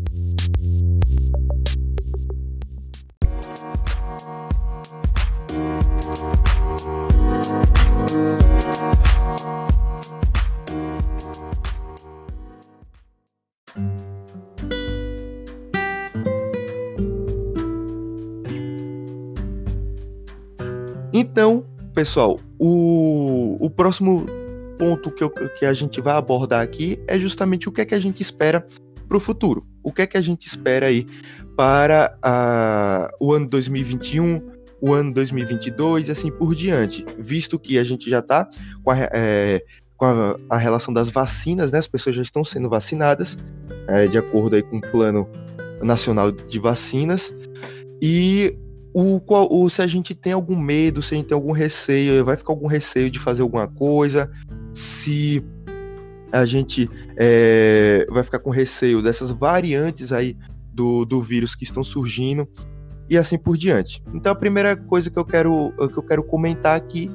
Então, 21.16 21.64
pessoal, 21.94 22.40
o, 22.60 23.56
o 23.60 23.70
próximo 23.70 24.26
ponto 24.78 25.12
que, 25.12 25.24
eu, 25.24 25.30
que 25.30 25.66
a 25.66 25.74
gente 25.74 26.02
vai 26.02 26.16
abordar 26.16 26.62
aqui 26.62 27.00
é 27.08 27.18
justamente 27.18 27.68
o 27.68 27.72
que 27.72 27.82
é 27.82 27.86
que 27.86 27.96
a 27.96 28.00
gente 28.00 28.22
espera 28.22 28.66
para 29.08 29.18
o 29.18 29.20
futuro. 29.20 29.66
O 29.84 29.92
que 29.92 30.02
é 30.02 30.08
que 30.08 30.18
a 30.18 30.22
gente 30.22 30.48
espera 30.48 30.88
aí 30.88 31.06
para 31.56 32.18
o 33.20 33.34
ano 33.34 33.48
2021, 33.48 34.42
o 34.82 34.94
ano 34.94 35.14
2022 35.14 36.10
e 36.10 36.12
assim 36.12 36.32
por 36.32 36.56
diante, 36.56 37.06
visto 37.20 37.60
que 37.60 37.78
a 37.78 37.84
gente 37.84 38.10
já 38.10 38.20
está 38.20 38.50
com, 38.84 38.92
a, 38.92 38.98
é, 39.00 39.64
com 39.96 40.06
a, 40.06 40.36
a, 40.50 40.58
relação 40.58 40.94
das 40.94 41.10
vacinas, 41.10 41.72
né? 41.72 41.80
As 41.80 41.88
pessoas 41.88 42.16
já 42.16 42.22
estão 42.22 42.44
sendo 42.44 42.70
vacinadas, 42.70 43.38
é, 43.88 44.08
de 44.08 44.18
acordo 44.18 44.56
aí 44.56 44.64
com 44.64 44.78
o 44.78 44.82
Plano 44.82 45.30
Nacional 45.82 46.32
de 46.32 46.60
Vacinas, 46.60 47.34
e 48.02 48.58
o, 48.94 49.22
o, 49.28 49.70
se 49.70 49.82
a 49.82 49.88
gente 49.88 50.14
tem 50.14 50.34
algum 50.34 50.58
medo, 50.58 51.02
se 51.02 51.14
a 51.14 51.18
gente 51.18 51.28
tem 51.28 51.36
algum 51.36 51.52
receio, 51.52 52.24
vai 52.24 52.38
ficar 52.38 52.54
algum 52.54 52.68
receio 52.68 53.10
de 53.10 53.20
fazer 53.20 53.42
alguma 53.42 53.68
coisa, 53.68 54.30
se 54.74 55.44
a 56.32 56.46
gente 56.46 56.90
é, 57.16 58.08
vai 58.10 58.24
ficar 58.24 58.40
com 58.40 58.50
receio 58.50 59.02
dessas 59.02 59.32
variantes 59.32 60.12
aí 60.12 60.36
do, 60.74 61.06
do 61.06 61.22
vírus 61.22 61.56
que 61.56 61.64
estão 61.64 61.84
surgindo 61.84 62.48
e 63.10 63.18
assim 63.18 63.38
por 63.38 63.56
diante. 63.56 64.02
Então 64.14 64.32
a 64.32 64.36
primeira 64.36 64.76
coisa 64.76 65.12
que 65.12 65.20
eu 65.20 65.26
quero, 65.26 65.72
que 65.90 65.98
eu 65.98 66.04
quero 66.04 66.24
comentar 66.24 66.76
aqui 66.76 67.12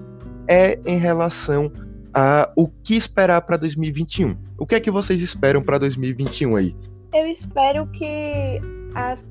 é 0.47 0.79
em 0.87 0.99
relação 0.99 1.71
a 2.15 2.50
o 2.57 2.69
que 2.69 2.97
esperar 2.97 3.43
para 3.43 3.57
2021. 3.57 4.37
O 4.57 4.67
que 4.67 4.75
é 4.75 4.81
que 4.81 4.91
vocês 4.91 5.21
esperam 5.21 5.62
para 5.62 5.79
2021 5.79 6.57
aí? 6.57 6.77
Eu 7.12 7.27
espero 7.27 7.87
que 7.88 8.61
as, 8.95 9.27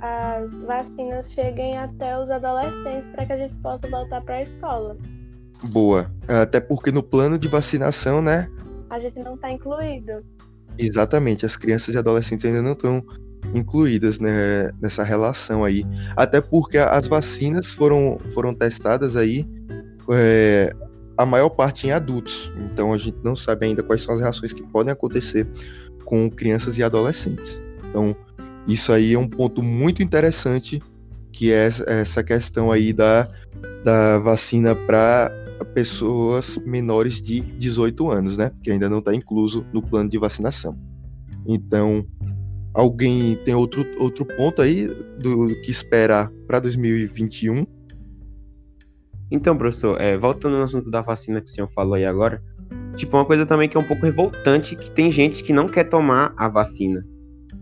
as 0.00 0.50
vacinas 0.66 1.30
cheguem 1.30 1.76
até 1.78 2.18
os 2.18 2.30
adolescentes 2.30 3.08
para 3.10 3.26
que 3.26 3.32
a 3.32 3.38
gente 3.38 3.54
possa 3.56 3.88
voltar 3.88 4.20
para 4.22 4.36
a 4.36 4.42
escola. 4.42 4.96
Boa. 5.62 6.10
Até 6.28 6.60
porque 6.60 6.90
no 6.90 7.02
plano 7.02 7.38
de 7.38 7.48
vacinação, 7.48 8.20
né? 8.20 8.48
A 8.90 9.00
gente 9.00 9.18
não 9.20 9.34
está 9.34 9.50
incluído. 9.50 10.24
Exatamente, 10.78 11.46
as 11.46 11.56
crianças 11.56 11.94
e 11.94 11.98
adolescentes 11.98 12.44
ainda 12.44 12.60
não 12.60 12.72
estão 12.72 13.02
incluídas 13.54 14.18
né, 14.18 14.70
nessa 14.80 15.02
relação 15.02 15.64
aí. 15.64 15.84
Até 16.16 16.40
porque 16.40 16.78
as 16.78 17.06
vacinas 17.06 17.70
foram, 17.70 18.18
foram 18.34 18.54
testadas 18.54 19.16
aí, 19.16 19.48
é, 20.10 20.74
a 21.16 21.24
maior 21.24 21.48
parte 21.50 21.86
em 21.86 21.92
adultos. 21.92 22.52
Então 22.56 22.92
a 22.92 22.98
gente 22.98 23.16
não 23.24 23.34
sabe 23.34 23.66
ainda 23.66 23.82
quais 23.82 24.02
são 24.02 24.14
as 24.14 24.20
reações 24.20 24.52
que 24.52 24.62
podem 24.62 24.92
acontecer 24.92 25.48
com 26.04 26.30
crianças 26.30 26.78
e 26.78 26.82
adolescentes. 26.82 27.62
Então, 27.88 28.14
isso 28.66 28.92
aí 28.92 29.14
é 29.14 29.18
um 29.18 29.28
ponto 29.28 29.62
muito 29.62 30.02
interessante, 30.02 30.82
que 31.32 31.52
é 31.52 31.68
essa 31.86 32.22
questão 32.22 32.70
aí 32.70 32.92
da, 32.92 33.28
da 33.84 34.18
vacina 34.18 34.74
para 34.74 35.30
pessoas 35.64 36.58
menores 36.64 37.20
de 37.20 37.40
18 37.40 38.10
anos, 38.10 38.36
né? 38.36 38.50
Que 38.62 38.70
ainda 38.70 38.88
não 38.88 38.98
está 38.98 39.14
incluso 39.14 39.64
no 39.72 39.82
plano 39.82 40.08
de 40.08 40.18
vacinação. 40.18 40.78
Então, 41.46 42.04
alguém 42.74 43.36
tem 43.44 43.54
outro, 43.54 43.86
outro 43.98 44.24
ponto 44.24 44.60
aí 44.60 44.86
do, 44.86 45.48
do 45.48 45.60
que 45.62 45.70
esperar 45.70 46.30
para 46.46 46.60
2021? 46.60 47.66
Então, 49.30 49.56
professor, 49.56 50.00
é, 50.00 50.16
voltando 50.16 50.56
no 50.56 50.62
assunto 50.62 50.90
da 50.90 51.00
vacina 51.00 51.40
que 51.40 51.48
o 51.48 51.52
senhor 51.52 51.68
falou 51.68 51.94
aí 51.94 52.04
agora, 52.04 52.42
tipo, 52.96 53.16
uma 53.16 53.24
coisa 53.24 53.44
também 53.44 53.68
que 53.68 53.76
é 53.76 53.80
um 53.80 53.84
pouco 53.84 54.04
revoltante, 54.04 54.76
que 54.76 54.90
tem 54.90 55.10
gente 55.10 55.42
que 55.42 55.52
não 55.52 55.68
quer 55.68 55.84
tomar 55.84 56.32
a 56.36 56.48
vacina. 56.48 57.04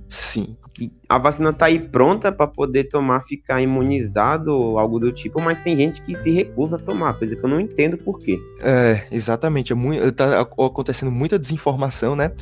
Sim. 0.09 0.57
Que 0.75 0.93
a 1.09 1.19
vacina 1.19 1.53
tá 1.53 1.67
aí 1.67 1.79
pronta 1.79 2.33
para 2.33 2.47
poder 2.47 2.85
tomar, 2.85 3.21
ficar 3.21 3.63
imunizado 3.63 4.51
ou 4.53 4.79
algo 4.79 4.99
do 4.99 5.13
tipo, 5.13 5.41
mas 5.41 5.61
tem 5.61 5.77
gente 5.77 6.03
que 6.03 6.15
se 6.15 6.31
recusa 6.31 6.77
a 6.77 6.79
tomar, 6.79 7.15
coisa 7.15 7.37
que 7.37 7.45
eu 7.45 7.49
não 7.49 7.61
entendo 7.61 7.97
por 7.97 8.19
quê. 8.19 8.39
É, 8.61 9.07
exatamente. 9.11 9.73
É 9.73 9.77
muito, 9.77 10.11
tá 10.13 10.41
acontecendo 10.41 11.13
muita 11.13 11.39
desinformação, 11.39 12.17
né? 12.17 12.33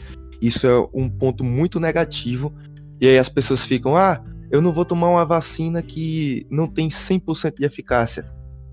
Isso 0.41 0.67
é 0.67 0.89
um 0.93 1.09
ponto 1.09 1.45
muito 1.45 1.79
negativo. 1.79 2.53
E 3.01 3.07
aí 3.07 3.19
as 3.19 3.29
pessoas 3.29 3.65
ficam, 3.65 3.97
ah, 3.97 4.21
eu 4.51 4.61
não 4.61 4.73
vou 4.73 4.85
tomar 4.85 5.09
uma 5.09 5.25
vacina 5.25 5.83
que 5.83 6.47
não 6.51 6.67
tem 6.67 6.89
100% 6.89 7.59
de 7.59 7.65
eficácia. 7.65 8.31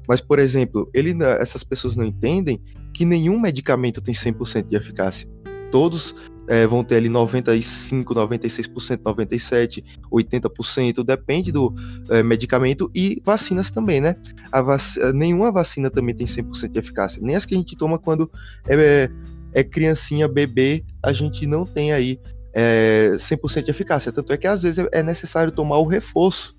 Mas, 0.07 0.21
por 0.21 0.39
exemplo, 0.39 0.89
ele, 0.93 1.15
essas 1.39 1.63
pessoas 1.63 1.95
não 1.95 2.03
entendem 2.03 2.59
que 2.93 3.05
nenhum 3.05 3.39
medicamento 3.39 4.01
tem 4.01 4.13
100% 4.13 4.65
de 4.65 4.75
eficácia. 4.75 5.29
Todos 5.71 6.15
é, 6.49 6.65
vão 6.65 6.83
ter 6.83 6.95
ali 6.95 7.09
95, 7.09 8.15
96%, 8.15 8.97
97%, 8.97 9.83
80%, 10.11 11.03
depende 11.03 11.51
do 11.51 11.71
é, 12.09 12.23
medicamento 12.23 12.89
e 12.93 13.21
vacinas 13.23 13.69
também, 13.69 14.01
né? 14.01 14.15
Vac... 14.51 14.81
Nenhuma 15.13 15.51
vacina 15.51 15.91
também 15.91 16.15
tem 16.15 16.25
100% 16.25 16.71
de 16.71 16.79
eficácia, 16.79 17.21
nem 17.21 17.35
as 17.35 17.45
que 17.45 17.53
a 17.53 17.57
gente 17.57 17.77
toma 17.77 17.99
quando 17.99 18.29
é, 18.67 19.09
é 19.53 19.63
criancinha, 19.63 20.27
bebê, 20.27 20.83
a 21.03 21.13
gente 21.13 21.45
não 21.45 21.67
tem 21.67 21.91
aí 21.93 22.19
é, 22.51 23.11
100% 23.13 23.65
de 23.65 23.69
eficácia. 23.69 24.11
Tanto 24.11 24.33
é 24.33 24.37
que 24.37 24.47
às 24.47 24.63
vezes 24.63 24.83
é 24.91 25.03
necessário 25.03 25.51
tomar 25.51 25.77
o 25.77 25.85
reforço 25.85 26.57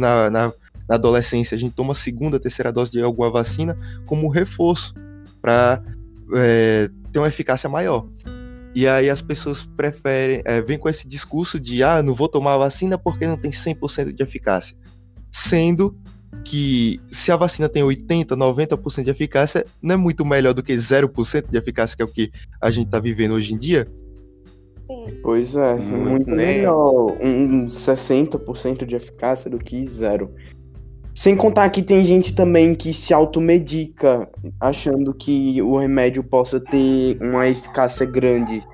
na, 0.00 0.28
na, 0.28 0.52
na 0.88 0.94
adolescência. 0.96 1.54
A 1.54 1.58
gente 1.58 1.74
toma 1.74 1.92
a 1.92 1.94
segunda, 1.94 2.40
terceira 2.40 2.72
dose 2.72 2.90
de 2.90 3.00
alguma 3.00 3.30
vacina 3.30 3.76
como 4.06 4.28
reforço 4.28 4.92
para 5.40 5.80
é, 6.34 6.90
ter 7.12 7.20
uma 7.20 7.28
eficácia 7.28 7.70
maior. 7.70 8.08
E 8.74 8.86
aí 8.86 9.10
as 9.10 9.20
pessoas 9.20 9.64
preferem, 9.76 10.42
é, 10.44 10.60
vêm 10.60 10.78
com 10.78 10.88
esse 10.88 11.06
discurso 11.06 11.58
de 11.58 11.82
ah, 11.82 12.02
não 12.02 12.14
vou 12.14 12.28
tomar 12.28 12.54
a 12.54 12.58
vacina 12.58 12.96
porque 12.96 13.26
não 13.26 13.36
tem 13.36 13.50
100% 13.50 14.12
de 14.12 14.22
eficácia. 14.22 14.76
Sendo 15.30 15.96
que 16.44 17.00
se 17.08 17.32
a 17.32 17.36
vacina 17.36 17.68
tem 17.68 17.82
80, 17.82 18.36
90% 18.36 19.04
de 19.04 19.10
eficácia, 19.10 19.64
não 19.82 19.94
é 19.94 19.98
muito 19.98 20.24
melhor 20.24 20.54
do 20.54 20.62
que 20.62 20.72
0% 20.72 21.50
de 21.50 21.58
eficácia, 21.58 21.96
que 21.96 22.02
é 22.02 22.04
o 22.04 22.08
que 22.08 22.30
a 22.60 22.70
gente 22.70 22.86
está 22.86 23.00
vivendo 23.00 23.32
hoje 23.32 23.52
em 23.52 23.58
dia? 23.58 23.88
Pois 25.22 25.56
é, 25.56 25.76
Muito, 25.76 26.08
muito, 26.08 26.30
né? 26.30 26.46
melhor 26.56 27.12
um 27.22 27.66
60% 27.68 28.84
de 28.84 28.96
eficácia 28.96 29.48
do 29.48 29.58
que 29.58 29.84
zero. 29.86 30.34
Sem 31.20 31.36
contar 31.36 31.68
que 31.68 31.82
tem 31.82 32.02
gente 32.02 32.34
também 32.34 32.74
que 32.74 32.94
se 32.94 33.12
automedica, 33.12 34.26
achando 34.58 35.12
que 35.12 35.60
o 35.60 35.76
remédio 35.76 36.24
possa 36.24 36.58
ter 36.58 37.18
uma 37.20 37.46
eficácia 37.46 38.06
grande. 38.06 38.66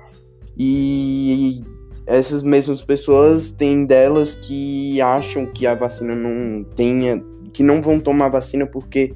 E 0.57 1.61
essas 2.05 2.43
mesmas 2.43 2.81
pessoas 2.81 3.51
têm 3.51 3.85
delas 3.85 4.35
que 4.35 5.01
acham 5.01 5.45
que 5.45 5.67
a 5.67 5.75
vacina 5.75 6.15
não 6.15 6.63
tenha, 6.63 7.21
que 7.51 7.61
não 7.61 7.81
vão 7.81 7.99
tomar 7.99 8.29
vacina 8.29 8.65
porque 8.65 9.13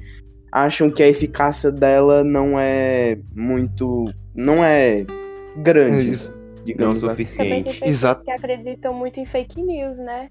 acham 0.52 0.90
que 0.90 1.02
a 1.02 1.08
eficácia 1.08 1.72
dela 1.72 2.22
não 2.22 2.60
é 2.60 3.18
muito, 3.34 4.12
não 4.34 4.62
é 4.62 5.06
grande, 5.56 6.00
É 6.00 6.02
isso. 6.02 6.32
Não 6.32 6.64
digamos 6.66 7.02
assim. 7.02 7.24
Também 7.24 7.64
tem 7.64 7.72
suficiente. 7.72 7.80
pessoas 7.80 7.90
Exato. 7.90 8.24
que 8.24 8.30
acreditam 8.30 8.92
muito 8.92 9.18
em 9.18 9.24
fake 9.24 9.62
news, 9.62 9.96
né? 9.96 10.28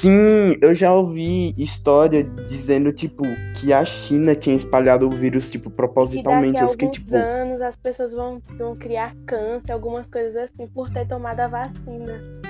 Sim, 0.00 0.56
eu 0.62 0.74
já 0.74 0.90
ouvi 0.92 1.54
história 1.58 2.24
dizendo, 2.48 2.90
tipo, 2.92 3.22
que 3.60 3.70
a 3.72 3.84
China 3.84 4.34
tinha 4.34 4.56
espalhado 4.56 5.06
o 5.06 5.10
vírus, 5.10 5.50
tipo, 5.50 5.68
Que 5.68 5.76
propositalmente. 5.76 6.52
daqui 6.54 6.64
a 6.64 6.66
Eu 6.66 6.70
fiquei, 6.70 6.86
alguns 6.88 7.04
tipo, 7.04 7.16
anos 7.16 7.60
as 7.60 7.76
pessoas 7.76 8.14
vão, 8.14 8.40
vão 8.56 8.74
criar 8.76 9.14
câncer, 9.26 9.72
algumas 9.72 10.06
coisas 10.06 10.34
assim, 10.36 10.66
por 10.68 10.88
ter 10.90 11.06
tomado 11.06 11.40
a 11.40 11.48
vacina. 11.48 12.40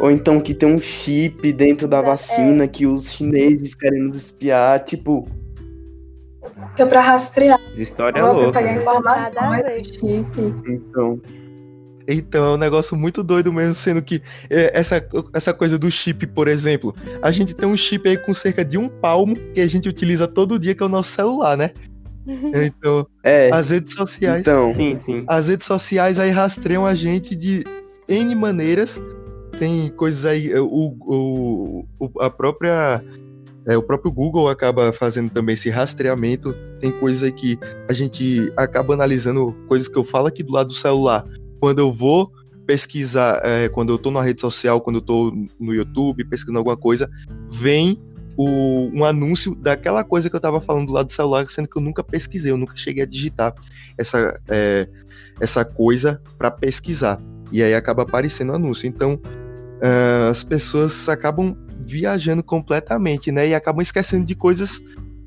ou 0.00 0.10
então 0.10 0.40
que 0.40 0.54
tem 0.54 0.74
um 0.74 0.80
chip 0.80 1.52
dentro 1.52 1.86
da 1.86 1.98
É. 1.98 2.02
vacina 2.02 2.66
que 2.66 2.84
os 2.86 3.12
chineses 3.12 3.72
querem 3.74 4.02
nos 4.02 4.16
espiar, 4.16 4.82
tipo, 4.84 5.28
Que 6.74 6.82
é 6.82 6.86
pra 6.86 7.00
rastrear, 7.00 7.60
história 7.76 8.18
é 8.18 8.22
pra 8.22 8.32
louca. 8.32 8.58
pegar 8.58 8.74
informações 8.74 9.32
Nada 9.34 9.56
a 9.56 9.60
do 9.60 9.66
ver. 9.68 9.84
chip. 9.84 10.26
então. 10.66 11.20
Então, 12.08 12.44
é 12.44 12.54
um 12.54 12.56
negócio 12.56 12.96
muito 12.96 13.22
doido 13.22 13.52
mesmo, 13.52 13.74
sendo 13.74 14.02
que 14.02 14.20
é, 14.50 14.70
essa, 14.78 15.04
essa 15.32 15.52
coisa 15.54 15.78
do 15.78 15.90
chip, 15.90 16.26
por 16.26 16.48
exemplo, 16.48 16.94
a 17.20 17.30
gente 17.30 17.54
tem 17.54 17.68
um 17.68 17.76
chip 17.76 18.08
aí 18.08 18.16
com 18.16 18.34
cerca 18.34 18.64
de 18.64 18.76
um 18.78 18.88
palmo 18.88 19.36
que 19.54 19.60
a 19.60 19.66
gente 19.66 19.88
utiliza 19.88 20.26
todo 20.26 20.58
dia, 20.58 20.74
que 20.74 20.82
é 20.82 20.86
o 20.86 20.88
nosso 20.88 21.10
celular, 21.12 21.56
né? 21.56 21.70
Então, 22.54 23.06
É, 23.24 23.50
as 23.52 23.70
redes 23.70 23.94
sociais. 23.94 24.40
então. 24.42 24.72
Sim, 24.74 24.96
sim. 24.96 25.24
As 25.26 25.48
redes 25.48 25.66
sociais 25.66 26.18
aí 26.18 26.30
rastreiam 26.30 26.86
a 26.86 26.94
gente 26.94 27.34
de 27.34 27.64
N 28.08 28.34
maneiras. 28.36 29.00
Tem 29.58 29.88
coisas 29.90 30.24
aí, 30.24 30.50
é, 30.52 30.60
o, 30.60 30.96
o, 31.00 31.84
o- 31.98 32.20
a 32.22 32.30
própria. 32.30 33.04
é, 33.66 33.76
o 33.76 33.82
próprio 33.82 34.10
Google 34.12 34.48
acaba 34.48 34.92
fazendo 34.92 35.30
também 35.30 35.54
esse 35.54 35.68
rastreamento. 35.68 36.54
Tem 36.80 36.90
coisas 36.92 37.22
aí 37.24 37.32
que 37.32 37.58
a 37.88 37.92
gente 37.92 38.52
acaba 38.56 38.94
analisando, 38.94 39.54
coisas 39.68 39.88
que 39.88 39.96
eu 39.98 40.04
falo 40.04 40.26
aqui 40.28 40.42
do 40.44 40.52
lado 40.52 40.68
do 40.68 40.74
celular. 40.74 41.24
Quando 41.62 41.78
eu 41.78 41.92
vou 41.92 42.32
pesquisar, 42.66 43.40
é, 43.44 43.68
quando 43.68 43.92
eu 43.92 43.98
tô 43.98 44.10
na 44.10 44.20
rede 44.20 44.40
social, 44.40 44.80
quando 44.80 44.96
eu 44.96 45.00
tô 45.00 45.32
no 45.60 45.72
YouTube 45.72 46.24
pesquisando 46.24 46.58
alguma 46.58 46.76
coisa, 46.76 47.08
vem 47.52 48.02
o- 48.36 48.90
um 48.92 49.04
anúncio 49.04 49.54
daquela 49.54 50.02
coisa 50.02 50.28
que 50.28 50.34
eu 50.34 50.40
tava 50.40 50.60
falando 50.60 50.88
do 50.88 50.92
lado 50.92 51.06
do 51.06 51.12
celular, 51.12 51.48
sendo 51.48 51.68
que 51.68 51.78
eu 51.78 51.82
nunca 51.82 52.02
pesquisei, 52.02 52.50
eu 52.50 52.56
nunca 52.56 52.76
cheguei 52.76 53.04
a 53.04 53.06
digitar 53.06 53.54
essa, 53.96 54.40
é, 54.48 54.88
essa 55.40 55.64
coisa 55.64 56.20
para 56.36 56.50
pesquisar. 56.50 57.22
E 57.52 57.62
aí 57.62 57.74
acaba 57.74 58.02
aparecendo 58.02 58.50
o 58.50 58.56
anúncio. 58.56 58.88
Então, 58.88 59.20
ah, 59.80 60.30
as 60.30 60.42
pessoas 60.42 61.08
acabam 61.08 61.56
viajando 61.78 62.42
completamente, 62.42 63.30
né? 63.30 63.46
E 63.46 63.54
acabam 63.54 63.82
esquecendo 63.82 64.26
de 64.26 64.34
coisas 64.34 64.82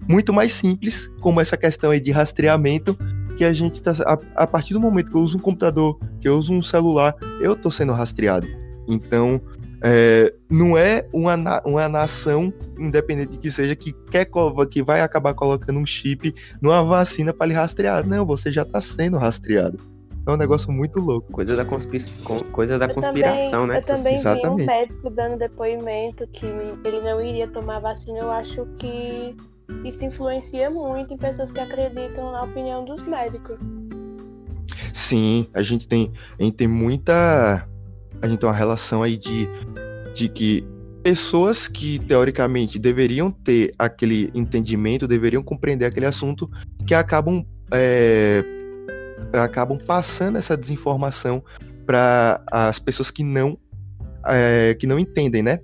muito 0.05 0.33
mais 0.33 0.51
simples, 0.51 1.09
como 1.21 1.39
essa 1.39 1.55
questão 1.55 1.91
aí 1.91 1.99
de 2.01 2.11
rastreamento, 2.11 2.97
que 3.35 3.43
a 3.43 3.53
gente 3.53 3.81
tá. 3.81 3.91
A, 4.05 4.43
a 4.43 4.47
partir 4.47 4.73
do 4.73 4.79
momento 4.79 5.11
que 5.11 5.17
eu 5.17 5.21
uso 5.21 5.37
um 5.37 5.41
computador, 5.41 5.99
que 6.21 6.27
eu 6.27 6.37
uso 6.37 6.53
um 6.53 6.61
celular, 6.61 7.15
eu 7.41 7.55
tô 7.55 7.69
sendo 7.69 7.93
rastreado. 7.93 8.47
Então, 8.87 9.41
é, 9.83 10.33
não 10.49 10.77
é 10.77 11.07
uma, 11.13 11.35
na- 11.35 11.61
uma 11.65 11.87
nação, 11.89 12.53
independente 12.79 13.37
que 13.37 13.51
seja, 13.51 13.75
que 13.75 13.93
quer 14.09 14.27
que 14.69 14.81
vai 14.83 15.01
acabar 15.01 15.33
colocando 15.33 15.79
um 15.79 15.85
chip 15.85 16.33
numa 16.61 16.83
vacina 16.83 17.33
para 17.33 17.47
lhe 17.47 17.53
rastrear. 17.53 18.05
Não, 18.07 18.25
você 18.25 18.51
já 18.51 18.63
tá 18.65 18.79
sendo 18.81 19.17
rastreado. 19.17 19.79
É 20.27 20.31
um 20.31 20.37
negócio 20.37 20.71
muito 20.71 20.99
louco. 20.99 21.31
Coisa 21.31 21.55
da, 21.55 21.63
conspira... 21.63 22.03
co- 22.23 22.43
coisa 22.45 22.79
da 22.79 22.85
Eu 22.87 22.95
conspiração, 22.95 23.61
também, 23.61 23.67
né? 23.67 23.77
Eu 23.77 23.83
também 23.83 24.03
vi 24.13 24.19
Exatamente. 24.19 24.63
um 24.63 24.65
médico 24.65 25.09
dando 25.11 25.37
depoimento 25.37 26.27
que 26.33 26.47
ele 26.83 27.01
não 27.01 27.21
iria 27.21 27.47
tomar 27.47 27.77
vacina. 27.79 28.17
Eu 28.17 28.31
acho 28.31 28.65
que 28.79 29.35
isso 29.83 30.03
influencia 30.03 30.69
muito 30.69 31.13
em 31.13 31.17
pessoas 31.17 31.51
que 31.51 31.59
acreditam 31.59 32.31
na 32.31 32.43
opinião 32.43 32.85
dos 32.85 33.01
médicos. 33.05 33.57
Sim, 34.93 35.47
a 35.53 35.61
gente 35.61 35.87
tem, 35.87 36.11
a 36.39 36.43
gente 36.43 36.55
tem 36.55 36.67
muita. 36.67 37.67
A 38.21 38.27
gente 38.27 38.39
tem 38.39 38.49
uma 38.49 38.55
relação 38.55 39.03
aí 39.03 39.17
de, 39.17 39.47
de 40.13 40.29
que 40.29 40.65
pessoas 41.03 41.67
que 41.67 41.99
teoricamente 41.99 42.79
deveriam 42.79 43.29
ter 43.29 43.73
aquele 43.77 44.31
entendimento, 44.33 45.07
deveriam 45.07 45.43
compreender 45.43 45.85
aquele 45.85 46.07
assunto, 46.07 46.49
que 46.87 46.95
acabam, 46.95 47.45
é, 47.71 48.43
acabam 49.33 49.77
passando 49.77 50.39
essa 50.39 50.57
desinformação 50.57 51.43
para 51.85 52.43
as 52.51 52.79
pessoas 52.79 53.11
que 53.11 53.23
não, 53.23 53.55
é, 54.25 54.75
que 54.79 54.87
não 54.87 54.97
entendem, 54.97 55.43
né? 55.43 55.59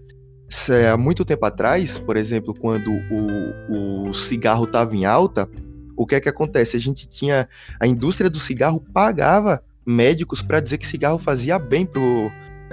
Se- 0.52 0.86
Há 0.88 0.98
muito 0.98 1.24
tempo 1.24 1.46
atrás, 1.46 1.98
por 1.98 2.18
exemplo, 2.18 2.54
quando 2.54 2.92
o, 3.10 4.10
o 4.10 4.14
cigarro 4.14 4.66
estava 4.66 4.96
em 4.96 5.06
alta, 5.06 5.50
o 5.96 6.06
que 6.06 6.16
é 6.16 6.20
que 6.20 6.28
acontece? 6.28 6.76
A 6.76 6.80
gente 6.80 7.08
tinha 7.08 7.48
a 7.80 7.88
indústria 7.88 8.30
do 8.30 8.40
cigarro 8.40 8.82
pagava 8.94 9.64
médicos 9.86 10.42
para 10.42 10.60
dizer 10.60 10.78
que 10.78 10.86
cigarro 10.88 11.18
fazia 11.18 11.58
bem 11.58 11.86
pro, 11.86 12.30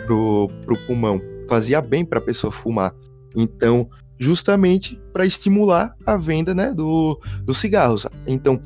pro, 0.06 0.50
pro 0.64 0.86
pulmão, 0.86 1.20
fazia 1.48 1.80
bem 1.80 2.04
para 2.04 2.18
a 2.18 2.22
pessoa 2.22 2.50
fumar. 2.50 2.92
Então, 3.36 3.88
justamente 4.18 5.00
para 5.12 5.24
estimular 5.24 5.94
a 6.04 6.16
venda 6.16 6.54
né, 6.54 6.74
do, 6.74 7.20
dos 7.44 7.58
cigarros. 7.58 8.06
Então, 8.26 8.60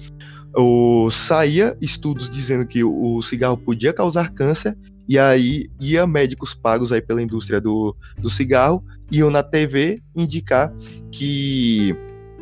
o, 0.56 1.10
saía 1.10 1.76
estudos 1.80 2.30
dizendo 2.30 2.66
que 2.66 2.82
o, 2.82 3.16
o 3.16 3.22
cigarro 3.22 3.58
podia 3.58 3.92
causar 3.92 4.30
câncer, 4.30 4.76
e 5.08 5.18
aí 5.18 5.68
ia 5.80 6.06
médicos 6.06 6.54
pagos 6.54 6.92
aí 6.92 7.02
pela 7.02 7.20
indústria 7.22 7.60
do, 7.60 7.94
do 8.16 8.30
cigarro, 8.30 8.82
iam 9.12 9.30
na 9.30 9.42
TV 9.42 10.02
indicar 10.16 10.72
que 11.12 11.94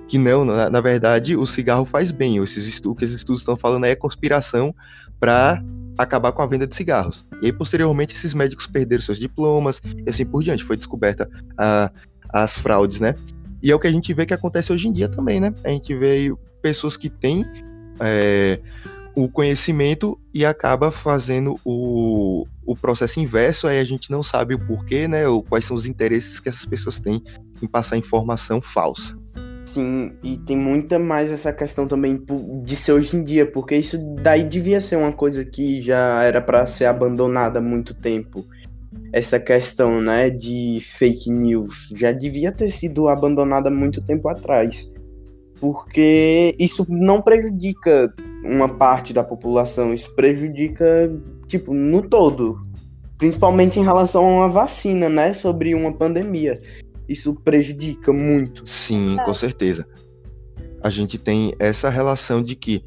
que 0.09 0.19
não, 0.19 0.45
na, 0.45 0.69
na 0.69 0.81
verdade, 0.81 1.37
o 1.37 1.47
cigarro 1.47 1.85
faz 1.85 2.11
bem. 2.11 2.39
Esses 2.43 2.67
estu- 2.67 2.91
o 2.91 2.95
que 2.97 3.05
esses 3.05 3.17
estudos 3.17 3.43
estão 3.43 3.57
falando 3.57 3.85
é 3.85 3.95
conspiração 3.95 4.75
para 5.21 5.63
acabar 5.97 6.33
com 6.33 6.43
a 6.43 6.47
venda 6.49 6.67
de 6.67 6.75
cigarros. 6.75 7.25
E 7.41 7.47
aí, 7.47 7.53
posteriormente, 7.53 8.15
esses 8.15 8.35
médicos 8.35 8.67
perderam 8.67 9.03
seus 9.03 9.21
diplomas 9.21 9.81
e 10.05 10.11
assim 10.11 10.27
por 10.27 10.43
diante. 10.43 10.65
Foi 10.65 10.77
descoberta 10.77 11.31
a- 11.57 11.93
as 12.29 12.59
fraudes, 12.59 12.99
né? 12.99 13.15
E 13.63 13.71
é 13.71 13.75
o 13.75 13.79
que 13.79 13.87
a 13.87 13.93
gente 13.93 14.13
vê 14.13 14.27
que 14.27 14.35
acontece 14.35 14.73
hoje 14.73 14.89
em 14.89 14.93
dia 14.93 15.09
também, 15.09 15.39
né? 15.39 15.55
A 15.63 15.69
gente 15.69 15.95
vê 15.95 16.35
pessoas 16.61 16.97
que 16.97 17.09
têm 17.09 17.45
é, 18.01 18.59
o 19.15 19.29
conhecimento 19.29 20.19
e 20.35 20.45
acaba 20.45 20.91
fazendo 20.91 21.55
o, 21.65 22.47
o 22.71 22.77
processo 22.77 23.19
inverso, 23.19 23.67
aí 23.67 23.81
a 23.81 23.85
gente 23.85 24.13
não 24.13 24.23
sabe 24.23 24.55
o 24.55 24.59
porquê, 24.59 25.09
né? 25.09 25.27
Ou 25.27 25.43
quais 25.43 25.65
são 25.65 25.77
os 25.77 25.87
interesses 25.87 26.39
que 26.39 26.49
essas 26.49 26.65
pessoas 26.65 27.01
têm 27.01 27.21
em 27.61 27.67
passar 27.67 27.97
informação 27.97 28.61
falsa. 28.61 29.19
Sim, 29.67 30.13
e 30.23 30.37
tem 30.39 30.57
muita 30.57 30.97
mais 30.97 31.33
essa 31.33 31.53
questão 31.53 31.89
também 31.89 32.25
de 32.63 32.77
ser 32.77 32.93
hoje 32.93 33.17
em 33.17 33.25
dia, 33.25 33.45
porque 33.45 33.75
isso 33.75 33.99
daí 34.23 34.45
devia 34.45 34.81
ser 34.81 34.95
uma 34.95 35.13
coisa 35.13 35.45
que 35.45 35.83
já 35.83 36.23
era 36.23 36.41
para 36.41 36.65
ser 36.65 36.85
abandonada 36.85 37.59
há 37.59 37.63
muito 37.63 37.93
tempo. 37.93 38.47
Essa 39.13 39.41
questão, 39.41 40.01
né, 40.01 40.31
de 40.31 40.79
fake 40.81 41.29
news 41.29 41.89
já 41.97 42.13
devia 42.13 42.53
ter 42.53 42.69
sido 42.69 43.09
abandonada 43.09 43.69
há 43.69 43.73
muito 43.73 44.01
tempo 44.01 44.29
atrás. 44.29 44.89
Porque 45.61 46.57
isso 46.59 46.87
não 46.89 47.21
prejudica 47.21 48.13
uma 48.43 48.69
parte 48.69 49.13
da 49.13 49.23
população, 49.23 49.93
isso 49.93 50.15
prejudica, 50.15 51.13
tipo, 51.47 51.75
no 51.75 52.01
todo. 52.03 52.59
Principalmente 53.19 53.79
em 53.79 53.85
relação 53.85 54.25
a 54.25 54.29
uma 54.29 54.49
vacina, 54.49 55.11
né, 55.11 55.35
sobre 55.35 55.75
uma 55.75 55.93
pandemia. 55.93 56.61
Isso 57.07 57.35
prejudica 57.35 58.13
muito. 58.13 58.63
Sim, 58.67 59.19
É. 59.19 59.25
com 59.25 59.35
certeza. 59.35 59.87
A 60.83 60.89
gente 60.89 61.19
tem 61.19 61.53
essa 61.59 61.91
relação 61.91 62.43
de 62.43 62.55
que, 62.57 62.83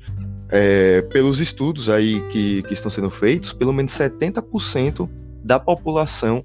é, 0.50 1.04
pelos 1.04 1.40
estudos 1.40 1.90
aí 1.90 2.22
que, 2.30 2.64
que 2.64 2.74
estão 2.74 2.90
sendo 2.90 3.12
feitos, 3.12 3.54
pelo 3.54 3.72
menos 3.72 3.92
70% 3.92 5.08
da 5.44 5.60
população 5.60 6.44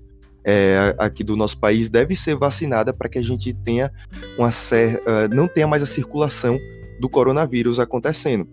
é, 0.50 0.94
aqui 0.96 1.22
do 1.22 1.37
nosso 1.37 1.58
país 1.58 1.90
deve 1.90 2.16
ser 2.16 2.34
vacinada 2.34 2.94
para 2.94 3.06
que 3.06 3.18
a 3.18 3.22
gente 3.22 3.52
tenha 3.52 3.92
uma 4.38 4.48
ah, 4.48 5.28
não 5.30 5.46
tenha 5.46 5.66
mais 5.66 5.82
a 5.82 5.87
circulação 5.87 6.58
do 6.98 7.06
coronavírus 7.06 7.78
acontecendo, 7.78 8.48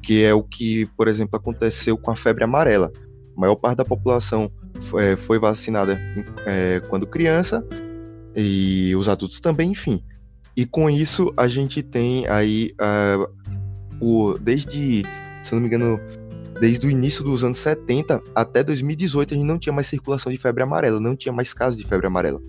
que 0.00 0.22
é 0.22 0.32
o 0.32 0.44
que, 0.44 0.86
por 0.96 1.08
exemplo, 1.08 1.36
aconteceu 1.36 1.98
com 1.98 2.12
a 2.12 2.16
febre 2.16 2.44
amarela. 2.44 2.92
A 3.36 3.40
maior 3.40 3.56
parte 3.56 3.78
da 3.78 3.84
população 3.84 4.48
foi, 4.80 5.16
foi 5.16 5.40
vacinada 5.40 6.00
é, 6.46 6.80
quando 6.88 7.04
criança 7.04 7.66
E 8.36 8.94
os 8.94 9.08
adultos 9.08 9.40
também, 9.40 9.72
enfim. 9.72 10.00
E 10.56 10.64
com 10.64 10.88
isso 10.88 11.32
a 11.36 11.48
gente 11.48 11.82
tem 11.82 12.28
aí 12.28 12.72
uh, 12.80 13.26
o, 14.00 14.38
desde, 14.38 15.02
se 15.42 15.52
não 15.52 15.60
me 15.60 15.66
engano, 15.66 15.98
desde 16.60 16.86
o 16.86 16.90
início 16.90 17.24
dos 17.24 17.42
anos 17.42 17.58
70 17.58 18.22
até 18.34 18.62
2018 18.62 19.32
a 19.32 19.36
gente 19.36 19.46
não 19.46 19.58
tinha 19.58 19.72
mais 19.72 19.86
circulação 19.86 20.30
de 20.30 20.38
febre 20.38 20.62
amarela, 20.62 21.00
não 21.00 21.16
tinha 21.16 21.32
mais 21.32 21.54
casos 21.54 21.78
de 21.78 21.86
febre 21.86 22.06
amarela. 22.06 22.40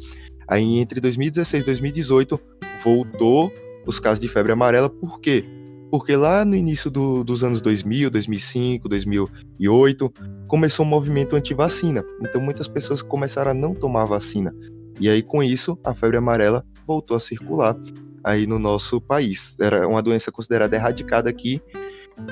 Aí 0.48 0.80
entre 0.80 1.00
2016 1.00 1.64
e 1.64 1.66
2018 1.66 2.40
voltou 2.84 3.52
os 3.88 4.00
casos 4.00 4.20
de 4.20 4.28
febre 4.28 4.52
amarela, 4.52 4.90
por 4.90 5.20
quê? 5.22 5.46
Porque 5.90 6.16
lá 6.16 6.46
no 6.46 6.56
início 6.56 6.92
do, 6.92 7.24
dos 7.24 7.44
anos 7.44 7.62
2000, 7.62 8.10
2005, 8.10 8.88
2008, 8.88 10.14
começou 10.48 10.86
um 10.86 10.90
movimento 10.90 11.36
anti-vacina. 11.36 12.04
Então 12.22 12.40
muitas 12.40 12.68
pessoas 12.68 13.02
começaram 13.02 13.52
a 13.52 13.54
não 13.54 13.74
tomar 13.74 14.06
vacina. 14.06 14.54
E 15.00 15.10
aí 15.10 15.22
com 15.22 15.42
isso, 15.42 15.78
a 15.84 15.94
febre 15.94 16.18
amarela 16.18 16.66
voltou 16.86 17.18
a 17.18 17.20
circular 17.20 17.78
aí 18.24 18.46
no 18.46 18.60
nosso 18.60 19.02
país. 19.02 19.58
Era 19.60 19.88
uma 19.88 20.02
doença 20.02 20.32
considerada 20.32 20.76
erradicada 20.76 21.30
aqui 21.30 21.62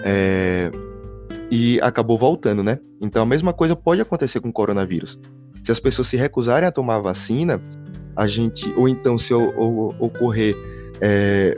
é, 0.06 0.72
e 1.52 1.80
acabou 1.82 2.18
voltando, 2.18 2.64
né? 2.64 2.80
Então 3.02 3.22
a 3.22 3.26
mesma 3.26 3.54
coisa 3.54 3.76
pode 3.76 4.02
acontecer 4.02 4.40
com 4.40 4.50
o 4.50 4.54
coronavírus. 4.54 5.20
Se 5.64 5.72
as 5.72 5.80
pessoas 5.80 6.08
se 6.08 6.18
recusarem 6.18 6.68
a 6.68 6.72
tomar 6.72 6.96
a 6.96 7.02
vacina, 7.02 7.62
a 8.16 8.28
gente, 8.28 8.72
ou 8.78 8.88
então 8.88 9.18
se 9.18 9.34
ocorrer 9.34 10.56
é, 11.02 11.58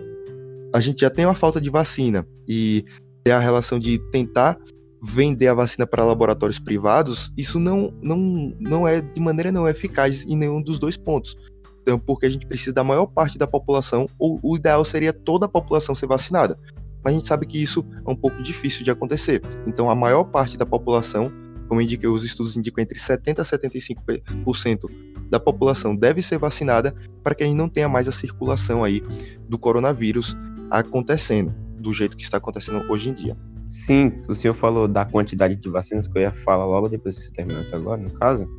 a 0.74 0.80
gente 0.80 1.02
já 1.02 1.10
tem 1.10 1.26
uma 1.26 1.36
falta 1.36 1.60
de 1.60 1.70
vacina 1.70 2.26
e 2.48 2.86
ter 3.24 3.32
a 3.32 3.40
relação 3.40 3.80
de 3.80 4.00
tentar 4.12 4.58
vender 5.04 5.48
a 5.48 5.54
vacina 5.54 5.86
para 5.86 6.06
laboratórios 6.06 6.60
privados, 6.60 7.32
isso 7.36 7.60
não, 7.60 7.94
não, 8.02 8.18
não 8.60 8.88
é 8.88 9.02
de 9.02 9.20
maneira 9.20 9.52
não 9.52 9.68
eficaz 9.68 10.24
em 10.26 10.36
nenhum 10.36 10.62
dos 10.62 10.80
dois 10.80 10.96
pontos. 10.96 11.36
Então, 11.82 11.98
porque 11.98 12.28
a 12.28 12.30
gente 12.30 12.46
precisa 12.46 12.74
da 12.74 12.84
maior 12.84 13.08
parte 13.08 13.38
da 13.38 13.48
população, 13.48 14.08
ou 14.20 14.40
o 14.44 14.56
ideal 14.56 14.86
seria 14.86 15.12
toda 15.12 15.48
a 15.48 15.50
população 15.50 15.96
ser 15.96 16.06
vacinada. 16.06 16.58
Mas 17.04 17.14
a 17.14 17.18
gente 17.18 17.28
sabe 17.28 17.46
que 17.46 17.62
isso 17.62 17.86
é 18.06 18.12
um 18.12 18.16
pouco 18.16 18.42
difícil 18.42 18.84
de 18.84 18.92
acontecer. 18.92 19.42
Então, 19.68 19.90
a 19.90 19.96
maior 19.96 20.26
parte 20.26 20.58
da 20.58 20.66
população, 20.66 21.32
como 21.68 21.82
indiquei, 21.82 22.10
os 22.10 22.24
estudos 22.24 22.56
indicam 22.56 22.84
entre 22.84 23.00
70% 23.00 23.40
a 23.40 23.44
75% 23.44 24.90
da 25.30 25.40
população 25.40 25.96
deve 25.96 26.22
ser 26.22 26.38
vacinada 26.38 26.94
para 27.24 27.34
que 27.34 27.44
a 27.44 27.48
gente 27.48 27.56
não 27.56 27.70
tenha 27.70 27.88
mais 27.88 28.08
a 28.08 28.12
circulação 28.12 28.84
aí 28.84 29.02
do 29.48 29.58
coronavírus 29.58 30.36
acontecendo 30.70 31.56
do 31.80 31.94
jeito 31.94 32.18
que 32.18 32.24
está 32.24 32.38
acontecendo 32.38 32.84
hoje 32.92 33.10
em 33.10 33.14
dia. 33.14 33.38
Sim, 33.68 34.22
o 34.28 34.36
senhor 34.36 34.54
falou 34.54 34.86
da 34.86 35.06
quantidade 35.06 35.56
de 35.56 35.70
vacinas 35.70 36.06
que 36.06 36.18
eu 36.18 36.22
ia 36.22 36.34
falar 36.34 36.66
logo 36.66 36.90
depois 36.90 37.18
que 37.18 37.24
você 37.24 37.32
terminasse 37.32 37.74
agora, 37.74 38.02
no 38.02 38.12
caso, 38.12 38.50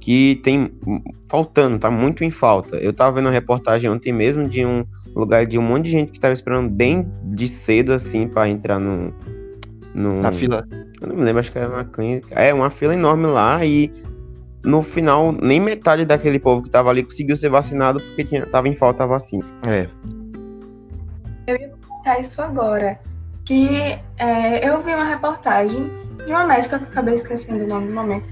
que 0.00 0.40
tem 0.42 0.70
faltando, 1.28 1.78
tá 1.78 1.90
muito 1.90 2.24
em 2.24 2.30
falta. 2.30 2.76
Eu 2.76 2.92
tava 2.92 3.16
vendo 3.16 3.26
uma 3.26 3.32
reportagem 3.32 3.90
ontem 3.90 4.12
mesmo 4.12 4.48
de 4.48 4.64
um 4.64 4.84
lugar 5.14 5.46
de 5.46 5.58
um 5.58 5.62
monte 5.62 5.84
de 5.84 5.90
gente 5.90 6.12
que 6.12 6.20
tava 6.20 6.34
esperando 6.34 6.70
bem 6.70 7.10
de 7.24 7.48
cedo 7.48 7.92
assim 7.92 8.28
para 8.28 8.48
entrar 8.48 8.78
no, 8.78 9.12
no 9.94 10.20
na 10.20 10.32
fila. 10.32 10.66
Eu 11.00 11.08
não 11.08 11.16
me 11.16 11.22
lembro, 11.22 11.40
acho 11.40 11.52
que 11.52 11.58
era 11.58 11.68
uma 11.68 11.84
clínica. 11.84 12.34
É, 12.34 12.52
uma 12.54 12.70
fila 12.70 12.94
enorme 12.94 13.26
lá 13.26 13.64
e 13.64 13.92
no 14.64 14.82
final 14.82 15.32
nem 15.32 15.60
metade 15.60 16.04
daquele 16.04 16.38
povo 16.38 16.62
que 16.62 16.70
tava 16.70 16.90
ali 16.90 17.02
conseguiu 17.02 17.36
ser 17.36 17.48
vacinado 17.48 18.00
porque 18.00 18.24
tinha, 18.24 18.46
tava 18.46 18.68
em 18.68 18.74
falta 18.74 19.04
a 19.04 19.06
vacina. 19.06 19.44
É, 19.66 19.86
eu 21.48 21.56
ia 21.56 21.70
comentar 21.70 22.20
isso 22.20 22.40
agora. 22.42 22.98
Que 23.44 23.98
é, 24.18 24.68
eu 24.68 24.80
vi 24.82 24.94
uma 24.94 25.04
reportagem 25.04 25.90
de 26.18 26.30
uma 26.30 26.44
médica 26.44 26.78
que 26.78 26.84
eu 26.84 26.88
acabei 26.88 27.14
esquecendo 27.14 27.64
o 27.64 27.66
nome 27.66 27.88
no 27.88 27.94
momento. 27.94 28.28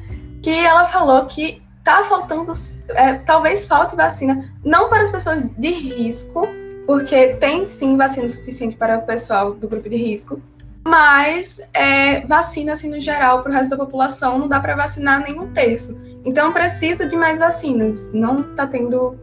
Que 0.47 0.65
ela 0.65 0.85
falou 0.85 1.27
que 1.27 1.61
tá 1.83 2.05
faltando. 2.05 2.53
É, 2.91 3.15
talvez 3.15 3.67
falte 3.67 3.97
vacina, 3.97 4.55
não 4.65 4.89
para 4.89 5.03
as 5.03 5.11
pessoas 5.11 5.43
de 5.43 5.71
risco, 5.71 6.47
porque 6.87 7.35
tem 7.35 7.65
sim 7.65 7.97
vacina 7.97 8.29
suficiente 8.29 8.77
para 8.77 8.99
o 8.99 9.03
pessoal 9.03 9.53
do 9.53 9.67
grupo 9.67 9.89
de 9.89 9.97
risco. 9.97 10.41
Mas 10.87 11.61
é, 11.75 12.25
vacina, 12.29 12.75
assim, 12.75 12.89
no 12.89 13.01
geral, 13.01 13.43
para 13.43 13.51
o 13.51 13.53
resto 13.53 13.71
da 13.71 13.77
população, 13.77 14.39
não 14.39 14.47
dá 14.47 14.61
para 14.61 14.77
vacinar 14.77 15.21
nenhum 15.21 15.49
terço. 15.49 16.01
Então 16.25 16.53
precisa 16.53 17.07
de 17.07 17.17
mais 17.17 17.41
vacinas. 17.41 18.13
Não 18.13 18.37
está 18.37 18.69
tendo 18.69 19.17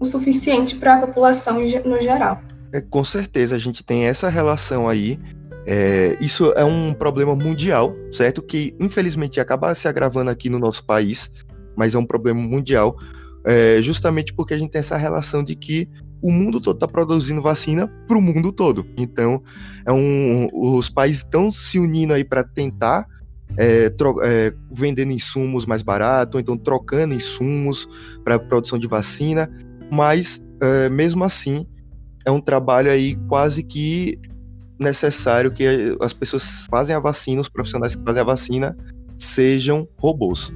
o 0.00 0.06
suficiente 0.06 0.76
para 0.76 0.94
a 0.94 0.98
população 1.00 1.60
no 1.60 2.00
geral. 2.00 2.40
É, 2.72 2.80
com 2.80 3.04
certeza, 3.04 3.54
a 3.54 3.58
gente 3.58 3.84
tem 3.84 4.06
essa 4.06 4.30
relação 4.30 4.88
aí. 4.88 5.20
É, 5.66 6.16
isso 6.20 6.52
é 6.52 6.64
um 6.64 6.92
problema 6.92 7.34
mundial, 7.34 7.94
certo? 8.12 8.42
Que 8.42 8.74
infelizmente 8.78 9.40
acaba 9.40 9.74
se 9.74 9.88
agravando 9.88 10.30
aqui 10.30 10.50
no 10.50 10.58
nosso 10.58 10.84
país, 10.84 11.30
mas 11.76 11.94
é 11.94 11.98
um 11.98 12.04
problema 12.04 12.40
mundial, 12.40 12.96
é, 13.46 13.80
justamente 13.80 14.32
porque 14.34 14.54
a 14.54 14.58
gente 14.58 14.70
tem 14.70 14.80
essa 14.80 14.96
relação 14.96 15.42
de 15.42 15.54
que 15.54 15.88
o 16.22 16.30
mundo 16.30 16.60
todo 16.60 16.76
está 16.76 16.88
produzindo 16.88 17.42
vacina 17.42 17.86
para 18.08 18.16
o 18.16 18.22
mundo 18.22 18.50
todo. 18.50 18.86
Então, 18.96 19.42
é 19.86 19.92
um, 19.92 20.48
os 20.52 20.88
países 20.88 21.22
estão 21.22 21.52
se 21.52 21.78
unindo 21.78 22.14
aí 22.14 22.24
para 22.24 22.42
tentar 22.42 23.06
é, 23.56 23.90
é, 24.22 24.54
vendendo 24.72 25.12
insumos 25.12 25.66
mais 25.66 25.82
barato, 25.82 26.38
então 26.38 26.56
trocando 26.56 27.14
insumos 27.14 27.88
para 28.24 28.38
produção 28.38 28.78
de 28.78 28.86
vacina, 28.86 29.50
mas 29.92 30.42
é, 30.60 30.88
mesmo 30.88 31.24
assim 31.24 31.66
é 32.24 32.30
um 32.30 32.40
trabalho 32.40 32.90
aí 32.90 33.16
quase 33.28 33.62
que 33.62 34.18
necessário 34.78 35.52
que 35.52 35.96
as 36.00 36.12
pessoas 36.12 36.66
fazem 36.70 36.94
a 36.94 37.00
vacina, 37.00 37.40
os 37.40 37.48
profissionais 37.48 37.94
que 37.94 38.02
fazem 38.02 38.22
a 38.22 38.24
vacina, 38.24 38.76
sejam 39.16 39.88
robôs. 39.98 40.52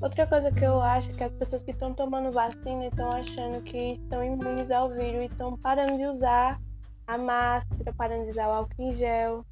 Outra 0.00 0.26
coisa 0.26 0.50
que 0.52 0.64
eu 0.64 0.80
acho 0.80 1.10
é 1.10 1.12
que 1.12 1.24
as 1.24 1.32
pessoas 1.32 1.62
que 1.62 1.70
estão 1.70 1.92
tomando 1.94 2.30
vacina 2.30 2.86
estão 2.86 3.10
achando 3.10 3.62
que 3.62 3.98
estão 4.02 4.22
imunes 4.22 4.70
ao 4.70 4.90
vírus 4.90 5.22
e 5.22 5.24
estão 5.26 5.56
parando 5.58 5.96
de 5.96 6.06
usar 6.06 6.60
a 7.06 7.18
máscara, 7.18 7.92
parando 7.96 8.24
de 8.24 8.30
usar 8.30 8.48
o 8.48 8.52
álcool 8.52 8.82
em 8.82 8.96
gel. 8.96 9.44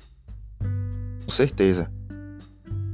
Com 1.24 1.30
certeza. 1.30 1.90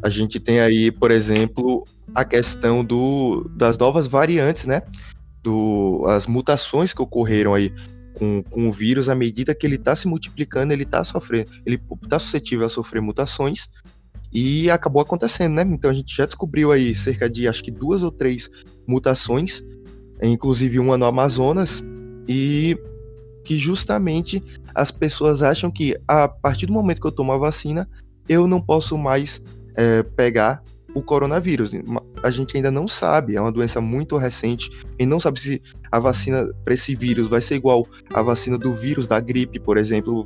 A 0.03 0.09
gente 0.09 0.41
tem 0.41 0.61
aí, 0.61 0.91
por 0.91 1.11
exemplo, 1.11 1.85
a 2.15 2.25
questão 2.25 2.85
do, 2.85 3.51
das 3.55 3.77
novas 3.77 4.07
variantes, 4.07 4.67
né? 4.67 4.83
do, 5.43 6.05
as 6.09 6.27
mutações 6.27 6.93
que 6.93 7.03
ocorreram 7.03 7.55
aí 7.55 7.73
com, 8.15 8.43
com 8.43 8.69
o 8.69 8.73
vírus, 8.73 9.09
à 9.09 9.15
medida 9.15 9.55
que 9.55 9.67
ele 9.67 9.77
está 9.77 9.95
se 9.95 10.07
multiplicando, 10.07 10.73
ele 10.73 10.83
está 10.83 11.03
sofrendo, 11.05 11.51
ele 11.65 11.81
está 12.03 12.19
suscetível 12.19 12.67
a 12.67 12.71
sofrer 12.71 13.01
mutações 13.01 13.69
e 14.33 14.71
acabou 14.71 15.03
acontecendo, 15.03 15.55
né? 15.55 15.63
Então 15.63 15.91
a 15.91 15.95
gente 15.95 16.17
já 16.17 16.25
descobriu 16.25 16.71
aí 16.71 16.95
cerca 16.95 17.29
de 17.29 17.49
acho 17.49 17.63
que 17.63 17.71
duas 17.71 18.03
ou 18.03 18.11
três 18.11 18.49
mutações, 18.87 19.63
inclusive 20.23 20.79
uma 20.79 20.97
no 20.97 21.07
Amazonas, 21.07 21.83
e 22.29 22.79
que 23.45 23.57
justamente 23.57 24.43
as 24.75 24.91
pessoas 24.91 25.43
acham 25.43 25.71
que 25.71 25.97
a 26.07 26.29
partir 26.29 26.67
do 26.67 26.73
momento 26.73 27.01
que 27.01 27.07
eu 27.07 27.13
tomo 27.13 27.33
a 27.33 27.39
vacina, 27.39 27.89
eu 28.29 28.47
não 28.47 28.61
posso 28.61 28.97
mais 28.97 29.43
é, 29.77 30.03
pegar 30.03 30.63
o 30.95 31.03
coronavírus. 31.03 31.73
A 32.23 32.31
gente 32.31 32.57
ainda 32.57 32.71
não 32.71 32.87
sabe, 32.87 33.37
é 33.37 33.41
uma 33.41 33.53
doença 33.53 33.81
muito 33.81 34.17
recente 34.17 34.71
e 34.99 35.07
não 35.07 35.21
sabe 35.21 35.41
se 35.41 35.63
a 35.91 35.99
vacina 35.99 36.49
para 36.65 36.75
esse 36.75 36.95
vírus 36.95 37.29
vai 37.29 37.41
ser 37.41 37.57
igual 37.57 37.87
à 38.13 38.23
vacina 38.23 38.59
do 38.59 38.75
vírus 38.75 39.07
da 39.07 39.21
gripe, 39.21 39.59
por 39.61 39.77
exemplo. 39.77 40.25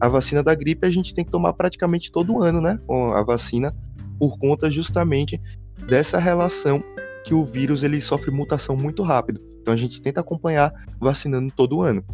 A 0.00 0.08
vacina 0.08 0.42
da 0.42 0.54
gripe 0.54 0.86
a 0.86 0.90
gente 0.90 1.14
tem 1.14 1.24
que 1.24 1.30
tomar 1.30 1.52
praticamente 1.52 2.10
todo 2.10 2.42
ano, 2.42 2.60
né? 2.60 2.78
A 3.14 3.22
vacina, 3.22 3.74
por 4.18 4.38
conta 4.38 4.70
justamente 4.70 5.40
dessa 5.86 6.18
relação 6.18 6.82
que 7.24 7.34
o 7.34 7.44
vírus 7.44 7.82
ele 7.82 8.00
sofre 8.00 8.30
mutação 8.30 8.76
muito 8.76 9.02
rápido. 9.02 9.40
Então 9.60 9.72
a 9.72 9.76
gente 9.76 10.00
tenta 10.02 10.20
acompanhar 10.20 10.72
vacinando 11.00 11.50
todo 11.56 11.80
ano. 11.80 12.04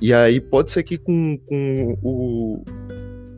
E 0.00 0.12
aí 0.12 0.40
pode 0.40 0.70
ser 0.70 0.82
que 0.82 0.98
com, 0.98 1.38
com 1.46 1.98
o, 2.02 2.62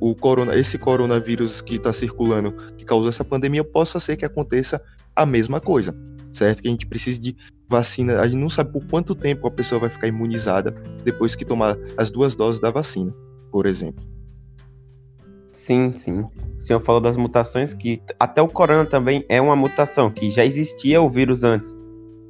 o 0.00 0.14
corona, 0.14 0.56
esse 0.56 0.78
coronavírus 0.78 1.60
que 1.60 1.76
está 1.76 1.92
circulando, 1.92 2.52
que 2.76 2.84
causou 2.84 3.08
essa 3.08 3.24
pandemia, 3.24 3.64
possa 3.64 4.00
ser 4.00 4.16
que 4.16 4.24
aconteça 4.24 4.82
a 5.14 5.24
mesma 5.24 5.60
coisa, 5.60 5.96
certo? 6.32 6.62
Que 6.62 6.68
a 6.68 6.70
gente 6.70 6.86
precise 6.86 7.20
de 7.20 7.36
vacina. 7.68 8.20
A 8.20 8.26
gente 8.26 8.40
não 8.40 8.50
sabe 8.50 8.72
por 8.72 8.84
quanto 8.86 9.14
tempo 9.14 9.46
a 9.46 9.50
pessoa 9.50 9.80
vai 9.80 9.90
ficar 9.90 10.06
imunizada 10.06 10.72
depois 11.02 11.34
que 11.34 11.44
tomar 11.44 11.76
as 11.96 12.10
duas 12.10 12.36
doses 12.36 12.60
da 12.60 12.70
vacina, 12.70 13.14
por 13.50 13.66
exemplo. 13.66 14.04
Sim, 15.50 15.92
sim. 15.94 16.20
O 16.20 16.58
senhor 16.58 16.80
falou 16.80 17.00
das 17.00 17.16
mutações 17.16 17.72
que 17.72 18.02
até 18.18 18.42
o 18.42 18.48
corona 18.48 18.84
também 18.84 19.24
é 19.28 19.40
uma 19.40 19.54
mutação, 19.54 20.10
que 20.10 20.30
já 20.30 20.44
existia 20.44 21.00
o 21.00 21.08
vírus 21.08 21.44
antes. 21.44 21.76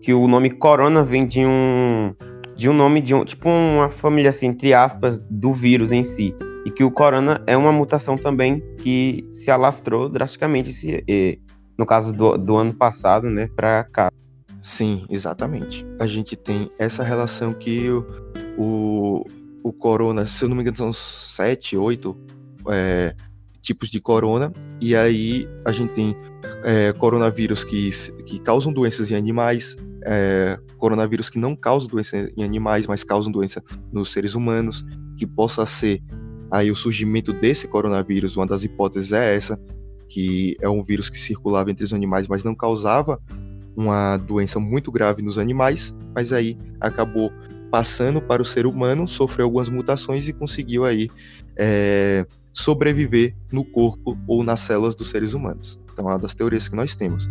Que 0.03 0.13
o 0.13 0.29
nome 0.29 0.51
corona 0.51 1.03
vem 1.03 1.27
de 1.27 1.41
um 1.41 2.15
de 2.55 2.69
um 2.69 2.73
nome 2.73 3.01
de 3.01 3.13
um, 3.13 3.25
tipo 3.25 3.49
uma 3.49 3.89
família 3.89 4.31
assim, 4.31 4.47
entre 4.47 4.73
aspas, 4.73 5.19
do 5.29 5.53
vírus 5.53 5.91
em 5.91 6.05
si 6.05 6.33
e 6.65 6.71
que 6.71 6.83
o 6.83 6.91
corona 6.91 7.43
é 7.47 7.57
uma 7.57 7.73
mutação 7.73 8.17
também 8.17 8.63
que 8.79 9.27
se 9.31 9.51
alastrou 9.51 10.09
drasticamente 10.09 10.71
esse, 10.71 11.41
no 11.79 11.85
caso 11.85 12.13
do, 12.13 12.37
do 12.39 12.57
ano 12.57 12.73
passado, 12.73 13.29
né, 13.29 13.49
para 13.55 13.85
cá. 13.85 14.11
Sim, 14.63 15.05
exatamente. 15.11 15.87
A 16.01 16.07
gente 16.07 16.37
tem 16.37 16.71
essa 16.79 17.03
relação 17.03 17.53
que 17.53 17.91
o, 17.91 18.07
o, 18.57 19.25
o 19.63 19.73
corona, 19.73 20.25
se 20.25 20.43
eu 20.43 20.49
não 20.49 20.57
me 20.57 20.63
engano, 20.63 20.77
são 20.77 20.93
sete, 20.93 21.77
oito 21.77 22.17
é, 22.69 23.15
tipos 23.61 23.91
de 23.91 24.01
corona, 24.01 24.53
e 24.81 24.97
aí 24.97 25.47
a 25.67 25.73
gente 25.73 25.93
tem 25.93 26.17
é, 26.63 26.93
coronavírus 26.95 27.63
que, 27.63 27.91
que 28.25 28.39
causam 28.39 28.73
doenças 28.73 29.11
em 29.11 29.15
animais, 29.15 29.77
é, 30.07 30.59
coronavírus 30.79 31.29
que 31.29 31.39
não 31.39 31.55
causam 31.55 31.89
doença 31.89 32.31
em 32.35 32.43
animais, 32.43 32.87
mas 32.87 33.05
causam 33.05 33.31
doença 33.31 33.63
nos 33.93 34.13
seres 34.13 34.35
humanos, 34.35 34.85
que 35.17 35.27
possa 35.27 35.67
ser 35.67 36.03
aí 36.55 36.71
o 36.71 36.77
surgimento 36.77 37.33
desse 37.33 37.67
coronavírus. 37.67 38.37
Uma 38.37 38.47
das 38.47 38.63
hipóteses 38.63 39.13
é 39.13 39.35
essa, 39.35 39.59
que 40.09 40.57
é 40.61 40.69
um 40.69 40.85
vírus 40.85 41.11
que 41.11 41.19
circulava 41.19 41.69
entre 41.69 41.85
os 41.85 41.93
animais, 41.93 42.29
mas 42.29 42.45
não 42.45 42.55
causava 42.55 43.21
uma 43.77 44.17
doença 44.17 44.61
muito 44.61 44.93
grave 44.93 45.21
nos 45.21 45.37
animais, 45.37 45.93
mas 46.15 46.33
aí 46.33 46.57
acabou 46.81 47.33
passando 47.73 48.23
para 48.23 48.41
o 48.41 48.45
ser 48.45 48.67
humano, 48.67 49.09
sofreu 49.09 49.47
algumas 49.47 49.69
mutações 49.69 50.29
e 50.29 50.33
conseguiu 50.33 50.85
aí 50.85 51.11
é, 51.57 52.25
sobreviver 52.53 53.35
no 53.51 53.65
corpo 53.65 54.17
ou 54.29 54.45
nas 54.45 54.61
células 54.61 54.95
dos 54.95 55.11
seres 55.11 55.35
humanos. 55.35 55.81
Então, 55.93 56.09
é 56.09 56.13
uma 56.13 56.19
das 56.21 56.37
teorias 56.37 56.69
que 56.69 56.77
nós 56.77 56.95
temos. 56.95 57.29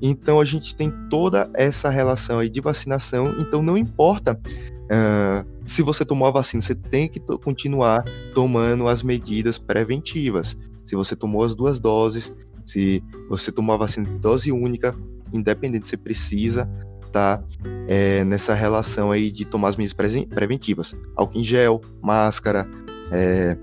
Então, 0.00 0.40
a 0.40 0.44
gente 0.46 0.74
tem 0.74 0.90
toda 1.10 1.50
essa 1.52 1.90
relação 1.90 2.38
aí 2.38 2.48
de 2.48 2.62
vacinação. 2.62 3.34
Então, 3.38 3.62
não 3.62 3.76
importa 3.76 4.40
uh, 4.90 5.46
se 5.64 5.82
você 5.82 6.04
tomou 6.04 6.26
a 6.28 6.30
vacina, 6.30 6.62
você 6.62 6.74
tem 6.74 7.08
que 7.08 7.20
continuar 7.20 8.04
tomando 8.34 8.88
as 8.88 9.02
medidas 9.02 9.58
preventivas. 9.58 10.56
Se 10.84 10.96
você 10.96 11.14
tomou 11.14 11.44
as 11.44 11.54
duas 11.54 11.78
doses, 11.78 12.32
se 12.64 13.02
você 13.28 13.52
tomou 13.52 13.74
a 13.74 13.78
vacina 13.78 14.08
de 14.08 14.18
dose 14.18 14.50
única, 14.52 14.94
independente, 15.32 15.88
você 15.88 15.96
precisa 15.96 16.68
estar 17.06 17.38
tá, 17.38 17.44
é, 17.86 18.24
nessa 18.24 18.54
relação 18.54 19.10
aí 19.10 19.30
de 19.30 19.44
tomar 19.44 19.68
as 19.68 19.76
medidas 19.76 19.94
preventivas. 20.28 20.94
Álcool 21.16 21.38
em 21.38 21.44
gel, 21.44 21.80
máscara, 22.02 22.68
é, 23.10 23.58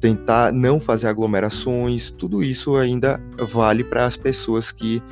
tentar 0.00 0.52
não 0.52 0.80
fazer 0.80 1.08
aglomerações, 1.08 2.10
tudo 2.10 2.42
isso 2.42 2.76
ainda 2.76 3.20
vale 3.48 3.84
para 3.84 4.06
as 4.06 4.16
pessoas 4.16 4.72
que, 4.72 5.02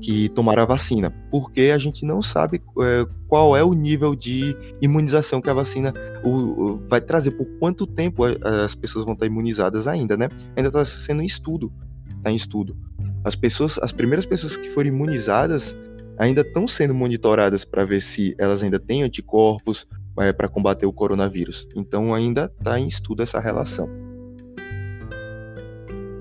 que 0.00 0.28
tomaram 0.28 0.62
a 0.62 0.66
vacina, 0.66 1.10
porque 1.30 1.72
a 1.74 1.78
gente 1.78 2.04
não 2.04 2.20
sabe 2.20 2.62
é, 2.80 3.06
qual 3.26 3.56
é 3.56 3.64
o 3.64 3.72
nível 3.72 4.14
de 4.14 4.56
imunização 4.80 5.40
que 5.40 5.48
a 5.48 5.54
vacina 5.54 5.92
o, 6.22 6.30
o, 6.30 6.88
vai 6.88 7.00
trazer, 7.00 7.32
por 7.32 7.46
quanto 7.58 7.86
tempo 7.86 8.22
as 8.24 8.74
pessoas 8.74 9.04
vão 9.04 9.14
estar 9.14 9.26
imunizadas 9.26 9.88
ainda, 9.88 10.16
né? 10.16 10.28
Ainda 10.56 10.68
está 10.68 10.84
sendo 10.84 11.22
em 11.22 11.26
estudo, 11.26 11.72
está 12.16 12.30
em 12.30 12.36
estudo. 12.36 12.76
As 13.24 13.34
pessoas, 13.34 13.78
as 13.78 13.92
primeiras 13.92 14.26
pessoas 14.26 14.56
que 14.56 14.68
foram 14.68 14.90
imunizadas 14.90 15.76
ainda 16.18 16.42
estão 16.42 16.68
sendo 16.68 16.94
monitoradas 16.94 17.64
para 17.64 17.84
ver 17.84 18.00
se 18.00 18.34
elas 18.38 18.62
ainda 18.62 18.78
têm 18.78 19.02
anticorpos 19.02 19.86
é, 20.18 20.32
para 20.32 20.48
combater 20.48 20.86
o 20.86 20.92
coronavírus. 20.92 21.66
Então 21.74 22.14
ainda 22.14 22.52
está 22.58 22.78
em 22.78 22.86
estudo 22.86 23.22
essa 23.22 23.40
relação. 23.40 24.03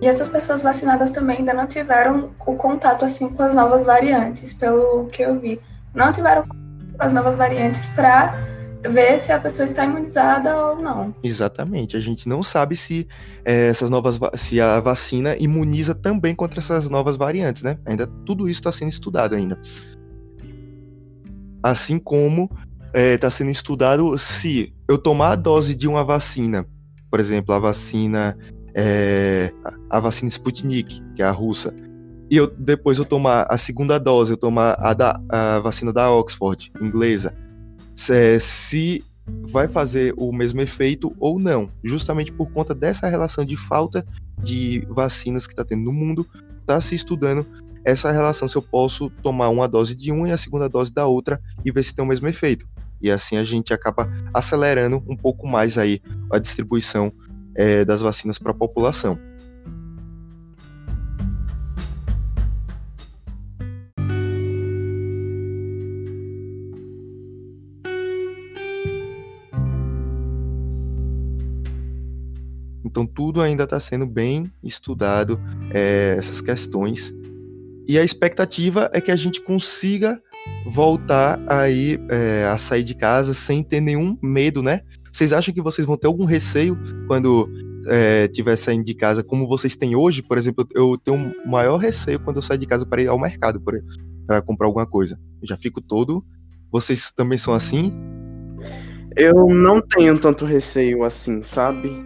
E 0.04 0.06
essas 0.06 0.28
pessoas 0.28 0.64
vacinadas 0.64 1.12
também 1.12 1.38
ainda 1.38 1.54
não 1.54 1.66
tiveram 1.66 2.32
o 2.46 2.56
contato 2.56 3.06
assim 3.06 3.30
com 3.30 3.42
as 3.42 3.56
novas 3.56 3.86
variantes, 3.86 4.54
pelo 4.54 5.06
que 5.06 5.22
eu 5.22 5.40
vi. 5.40 5.62
Não 5.96 6.12
tiveram 6.12 6.44
as 7.00 7.14
novas 7.14 7.38
variantes 7.38 7.88
para 7.88 8.36
ver 8.82 9.18
se 9.18 9.32
a 9.32 9.40
pessoa 9.40 9.64
está 9.64 9.86
imunizada 9.86 10.58
ou 10.58 10.76
não. 10.76 11.16
Exatamente. 11.24 11.96
A 11.96 12.02
gente 12.02 12.28
não 12.28 12.44
sabe 12.44 12.76
se 12.76 13.08
é, 13.46 13.70
essas 13.70 13.90
novas 13.90 14.20
se 14.36 14.60
a 14.60 14.82
vacina 14.82 15.38
imuniza 15.38 15.96
também 15.96 16.36
contra 16.36 16.60
essas 16.60 16.90
novas 16.90 17.16
variantes, 17.16 17.64
né? 17.64 17.78
Ainda 17.86 18.06
tudo 18.26 18.50
isso 18.50 18.60
está 18.60 18.74
sendo 18.74 18.90
estudado 18.90 19.36
ainda. 19.36 19.58
Assim 21.64 21.98
como 21.98 22.50
está 22.88 23.00
é, 23.00 23.18
tá 23.18 23.30
sendo 23.30 23.52
estudado 23.52 24.18
se 24.18 24.74
eu 24.86 24.98
tomar 24.98 25.32
a 25.32 25.36
dose 25.38 25.74
de 25.74 25.88
uma 25.88 26.04
vacina, 26.04 26.66
por 27.10 27.22
exemplo, 27.22 27.56
a 27.56 27.60
vacina 27.60 28.38
é, 28.76 29.52
a 29.90 30.00
vacina 30.00 30.30
Sputnik, 30.30 31.02
que 31.16 31.22
é 31.22 31.26
a 31.26 31.32
russa, 31.32 31.74
e 32.30 32.38
eu, 32.38 32.48
depois 32.48 32.98
eu 32.98 33.06
tomar 33.06 33.46
a 33.50 33.58
segunda 33.58 34.00
dose, 34.00 34.34
eu 34.34 34.38
tomar 34.38 34.76
a, 34.80 34.94
da, 34.94 35.22
a 35.30 35.60
vacina 35.60 35.94
da 35.94 36.12
Oxford, 36.12 36.72
inglesa, 36.82 37.36
se, 37.94 38.40
se 38.40 39.04
vai 39.44 39.68
fazer 39.68 40.14
o 40.18 40.32
mesmo 40.34 40.62
efeito 40.62 41.16
ou 41.20 41.40
não, 41.40 41.70
justamente 41.84 42.32
por 42.32 42.50
conta 42.52 42.74
dessa 42.74 43.08
relação 43.08 43.46
de 43.46 43.56
falta 43.56 44.06
de 44.42 44.86
vacinas 44.90 45.46
que 45.46 45.54
está 45.54 45.64
tendo 45.64 45.84
no 45.84 45.94
mundo, 45.94 46.28
está 46.62 46.80
se 46.82 46.96
estudando 46.96 47.46
essa 47.86 48.12
relação 48.12 48.48
se 48.48 48.56
eu 48.56 48.62
posso 48.62 49.10
tomar 49.22 49.50
uma 49.50 49.68
dose 49.68 49.94
de 49.94 50.12
uma 50.12 50.28
e 50.28 50.32
a 50.32 50.38
segunda 50.38 50.70
dose 50.70 50.94
da 50.94 51.06
outra 51.06 51.40
e 51.64 51.72
ver 51.72 51.84
se 51.84 51.94
tem 51.94 52.04
o 52.04 52.08
mesmo 52.08 52.28
efeito. 52.28 52.68
E 53.02 53.12
assim 53.12 53.36
a 53.36 53.44
gente 53.44 53.74
acaba 53.74 54.10
acelerando 54.34 55.04
um 55.08 55.16
pouco 55.16 55.46
mais 55.46 55.78
aí 55.78 56.02
a 56.32 56.40
distribuição 56.40 57.12
é, 57.56 57.86
das 57.86 58.02
vacinas 58.02 58.40
para 58.40 58.52
a 58.52 58.56
população. 58.56 59.20
Então 72.94 73.08
tudo 73.08 73.42
ainda 73.42 73.64
está 73.64 73.80
sendo 73.80 74.06
bem 74.06 74.52
estudado, 74.64 75.42
é, 75.72 76.16
essas 76.16 76.42
questões. 76.42 77.12
E 77.88 77.98
a 77.98 78.04
expectativa 78.04 78.88
é 78.94 79.02
que 79.02 79.12
a 79.12 79.16
gente 79.16 79.42
consiga 79.42 80.22
voltar 80.68 81.42
aí 81.48 82.00
é, 82.08 82.46
a 82.46 82.56
sair 82.56 82.84
de 82.84 82.94
casa 82.94 83.34
sem 83.34 83.64
ter 83.64 83.82
nenhum 83.82 84.16
medo, 84.22 84.62
né? 84.62 84.82
Vocês 85.14 85.32
acham 85.32 85.54
que 85.54 85.62
vocês 85.62 85.86
vão 85.86 85.96
ter 85.96 86.08
algum 86.08 86.26
receio 86.26 86.76
quando 87.06 87.48
é, 87.88 88.28
tiver 88.28 88.56
saindo 88.56 88.84
de 88.84 88.96
casa, 88.96 89.24
como 89.24 89.48
vocês 89.48 89.76
têm 89.76 89.96
hoje? 89.96 90.24
Por 90.24 90.40
exemplo, 90.40 90.68
eu 90.74 90.98
tenho 90.98 91.18
um 91.18 91.50
maior 91.50 91.78
receio 91.78 92.20
quando 92.20 92.38
eu 92.38 92.42
saio 92.42 92.60
de 92.60 92.66
casa 92.66 92.84
para 92.84 93.00
ir 93.00 93.08
ao 93.08 93.20
mercado 93.20 93.62
para 94.26 94.42
comprar 94.42 94.66
alguma 94.66 94.88
coisa. 94.88 95.20
Eu 95.40 95.48
já 95.48 95.56
fico 95.56 95.80
todo. 95.80 96.26
Vocês 96.72 97.12
também 97.12 97.38
são 97.38 97.54
assim? 97.54 97.94
Eu 99.16 99.48
não 99.50 99.80
tenho 99.80 100.18
tanto 100.18 100.46
receio 100.46 101.04
assim, 101.04 101.44
sabe? 101.44 102.04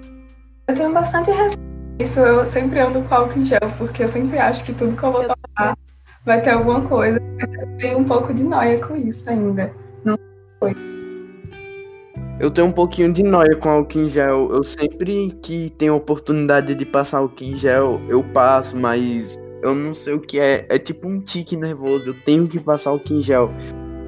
Eu 0.67 0.75
tenho 0.75 0.93
bastante 0.93 1.31
receio. 1.31 1.65
Isso 1.99 2.19
eu 2.19 2.45
sempre 2.45 2.79
ando 2.81 3.01
com 3.03 3.15
álcool 3.15 3.39
em 3.39 3.45
gel, 3.45 3.59
porque 3.77 4.03
eu 4.03 4.09
sempre 4.09 4.37
acho 4.37 4.65
que 4.65 4.73
tudo 4.73 4.97
que 4.97 5.03
eu 5.03 5.13
vou 5.13 5.23
tomar 5.23 5.77
vai 6.25 6.41
ter 6.41 6.49
alguma 6.49 6.81
coisa. 6.81 7.17
Eu 7.39 7.77
tenho 7.77 7.99
um 7.99 8.03
pouco 8.03 8.33
de 8.33 8.43
noia 8.43 8.85
com 8.85 8.97
isso 8.97 9.29
ainda. 9.29 9.73
Não 10.03 10.19
foi. 10.59 10.96
Eu 12.39 12.51
tenho 12.51 12.67
um 12.67 12.71
pouquinho 12.71 13.11
de 13.11 13.23
noia 13.23 13.55
com 13.55 13.67
álcool 13.67 13.99
em 13.99 14.09
gel. 14.09 14.49
Eu 14.51 14.63
sempre 14.63 15.35
que 15.41 15.71
tenho 15.71 15.95
oportunidade 15.95 16.75
de 16.75 16.85
passar 16.85 17.17
álcool 17.17 17.43
em 17.43 17.55
gel, 17.55 17.99
eu 18.07 18.23
passo, 18.23 18.77
mas 18.77 19.35
eu 19.63 19.73
não 19.73 19.95
sei 19.95 20.13
o 20.13 20.19
que 20.19 20.39
é. 20.39 20.65
É 20.69 20.77
tipo 20.77 21.07
um 21.07 21.19
tique 21.19 21.57
nervoso. 21.57 22.11
Eu 22.11 22.15
tenho 22.25 22.47
que 22.47 22.59
passar 22.59 22.91
álcool 22.91 23.15
em 23.15 23.21
gel. 23.21 23.51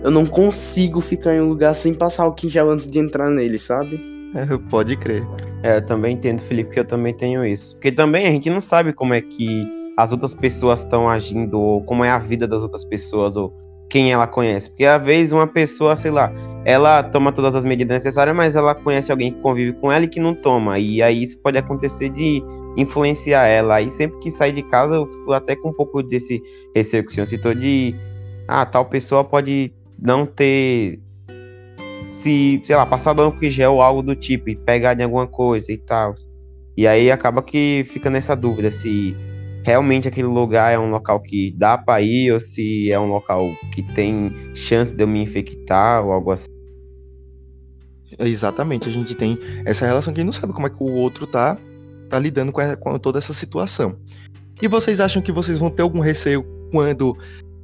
Eu 0.04 0.12
não 0.12 0.28
consigo 0.28 1.02
ficar 1.02 1.34
em 1.34 1.42
um 1.42 1.50
lugar 1.50 1.74
sem 1.74 1.94
passar 1.94 2.24
álcool 2.24 2.46
em 2.46 2.50
gel 2.50 2.70
antes 2.70 2.86
de 2.86 3.00
entrar 3.00 3.32
nele, 3.32 3.58
sabe? 3.58 4.00
É, 4.36 4.46
pode 4.70 4.96
crer. 4.96 5.28
É, 5.64 5.78
eu 5.78 5.82
também 5.86 6.14
entendo, 6.14 6.40
Felipe, 6.40 6.70
que 6.70 6.80
eu 6.80 6.86
também 6.86 7.16
tenho 7.16 7.44
isso. 7.44 7.76
Porque 7.76 7.92
também 7.92 8.28
a 8.28 8.32
gente 8.32 8.50
não 8.50 8.62
sabe 8.62 8.94
como 8.94 9.14
é 9.16 9.22
que 9.22 9.68
as 9.98 10.12
outras 10.12 10.36
pessoas 10.36 10.82
estão 10.82 11.10
agindo, 11.10 11.60
ou 11.60 11.84
como 11.84 12.06
é 12.06 12.12
a 12.12 12.20
vida 12.20 12.48
das 12.48 12.62
outras 12.62 12.86
pessoas, 12.86 13.36
ou 13.36 13.54
quem 13.90 14.12
ela 14.14 14.28
conhece. 14.28 14.70
Porque 14.70 14.86
às 14.86 15.04
vezes 15.04 15.32
uma 15.32 15.48
pessoa, 15.48 15.96
sei 15.96 16.12
lá, 16.12 16.32
ela 16.64 17.02
toma 17.02 17.32
todas 17.32 17.56
as 17.56 17.66
medidas 17.66 17.96
necessárias, 17.96 18.36
mas 18.36 18.56
ela 18.56 18.76
conhece 18.76 19.12
alguém 19.12 19.34
que 19.34 19.42
convive 19.42 19.74
com 19.74 19.92
ela 19.92 20.06
e 20.06 20.08
que 20.08 20.20
não 20.20 20.36
toma. 20.36 20.78
E 20.78 21.02
aí 21.02 21.24
isso 21.24 21.40
pode 21.40 21.58
acontecer 21.58 22.10
de 22.10 22.44
influenciar 22.78 23.48
ela. 23.48 23.82
E 23.82 23.90
sempre 23.90 24.20
que 24.20 24.30
sai 24.30 24.52
de 24.52 24.62
casa, 24.64 24.96
eu 24.96 25.08
fico 25.08 25.34
até 25.34 25.56
com 25.56 25.70
um 25.70 25.74
pouco 25.74 26.04
desse 26.04 26.42
receio 26.76 27.04
que 27.04 27.12
o 27.12 27.14
senhor 27.14 27.26
citou 27.26 27.54
de. 27.54 27.96
Ah, 28.48 28.66
tal 28.66 28.86
pessoa 28.86 29.24
pode 29.24 29.74
não 30.02 30.26
ter 30.26 31.00
se, 32.12 32.62
sei 32.64 32.76
lá, 32.76 32.86
passar 32.86 33.14
do 33.14 33.22
álcool 33.22 33.50
gel 33.50 33.76
ou 33.76 33.82
algo 33.82 34.02
do 34.02 34.16
tipo 34.16 34.50
e 34.50 34.56
pegar 34.56 34.94
de 34.94 35.04
alguma 35.04 35.28
coisa 35.28 35.72
e 35.72 35.78
tal. 35.78 36.14
E 36.78 36.88
aí 36.88 37.12
acaba 37.12 37.42
que 37.42 37.84
fica 37.88 38.10
nessa 38.10 38.36
dúvida 38.36 38.72
se 38.72 39.16
realmente 39.70 40.08
aquele 40.08 40.26
lugar 40.26 40.74
é 40.74 40.80
um 40.80 40.90
local 40.90 41.22
que 41.22 41.52
dá 41.56 41.78
para 41.78 42.02
ir 42.02 42.34
ou 42.34 42.40
se 42.40 42.92
é 42.92 43.00
um 43.00 43.08
local 43.08 43.46
que 43.72 43.84
tem 43.94 44.34
chance 44.56 44.96
de 44.96 45.04
eu 45.04 45.08
me 45.08 45.22
infectar 45.22 46.04
ou 46.04 46.12
algo 46.12 46.32
assim. 46.32 46.48
Exatamente, 48.18 48.90
a 48.90 48.92
gente 48.92 49.14
tem 49.14 49.38
essa 49.66 49.86
relação 49.86 50.12
que 50.12 50.20
a 50.20 50.24
gente 50.24 50.34
não 50.34 50.42
sabe 50.42 50.54
como 50.54 50.66
é 50.66 50.72
que 50.72 50.82
o 50.82 50.92
outro 50.92 51.28
tá, 51.28 51.56
tá 52.10 52.18
lidando 52.18 52.52
com, 52.52 52.60
a, 52.60 52.76
com 52.76 52.98
toda 52.98 53.20
essa 53.20 53.32
situação. 53.32 53.96
E 54.60 54.68
vocês 54.68 55.00
acham 55.00 55.22
que 55.22 55.32
vocês 55.32 55.60
vão 55.60 55.70
ter 55.70 55.84
algum 55.84 56.00
receio 56.00 56.44
quando 56.72 57.16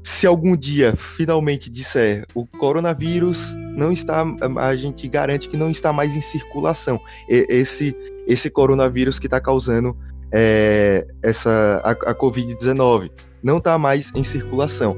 se 0.04 0.28
algum 0.28 0.56
dia 0.56 0.96
finalmente 0.96 1.72
disser 1.72 2.24
o 2.36 2.46
coronavírus 2.46 3.56
não 3.76 3.92
está, 3.92 4.24
a 4.58 4.76
gente 4.76 5.08
garante 5.08 5.50
que 5.50 5.58
não 5.58 5.72
está 5.72 5.92
mais 5.92 6.16
em 6.16 6.22
circulação. 6.22 7.02
Esse, 7.28 7.98
esse 8.28 8.52
coronavírus 8.52 9.18
que 9.18 9.26
está 9.26 9.42
causando 9.42 9.98
é, 10.32 11.06
essa 11.22 11.82
a, 11.84 11.92
a 11.92 12.16
Covid-19 12.16 13.12
não 13.44 13.58
está 13.58 13.78
mais 13.78 14.12
em 14.16 14.24
circulação. 14.24 14.98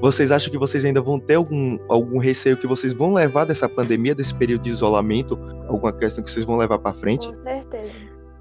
Vocês 0.00 0.30
acham 0.30 0.50
que 0.50 0.58
vocês 0.58 0.84
ainda 0.84 1.00
vão 1.00 1.18
ter 1.18 1.36
algum, 1.36 1.78
algum 1.88 2.18
receio 2.18 2.56
que 2.56 2.66
vocês 2.66 2.92
vão 2.92 3.14
levar 3.14 3.46
dessa 3.46 3.68
pandemia, 3.68 4.14
desse 4.14 4.34
período 4.34 4.62
de 4.62 4.70
isolamento? 4.70 5.38
Alguma 5.66 5.92
questão 5.92 6.22
que 6.22 6.30
vocês 6.30 6.44
vão 6.44 6.56
levar 6.56 6.78
para 6.78 6.94
frente? 6.94 7.28
Com 7.28 7.42
certeza. 7.42 7.92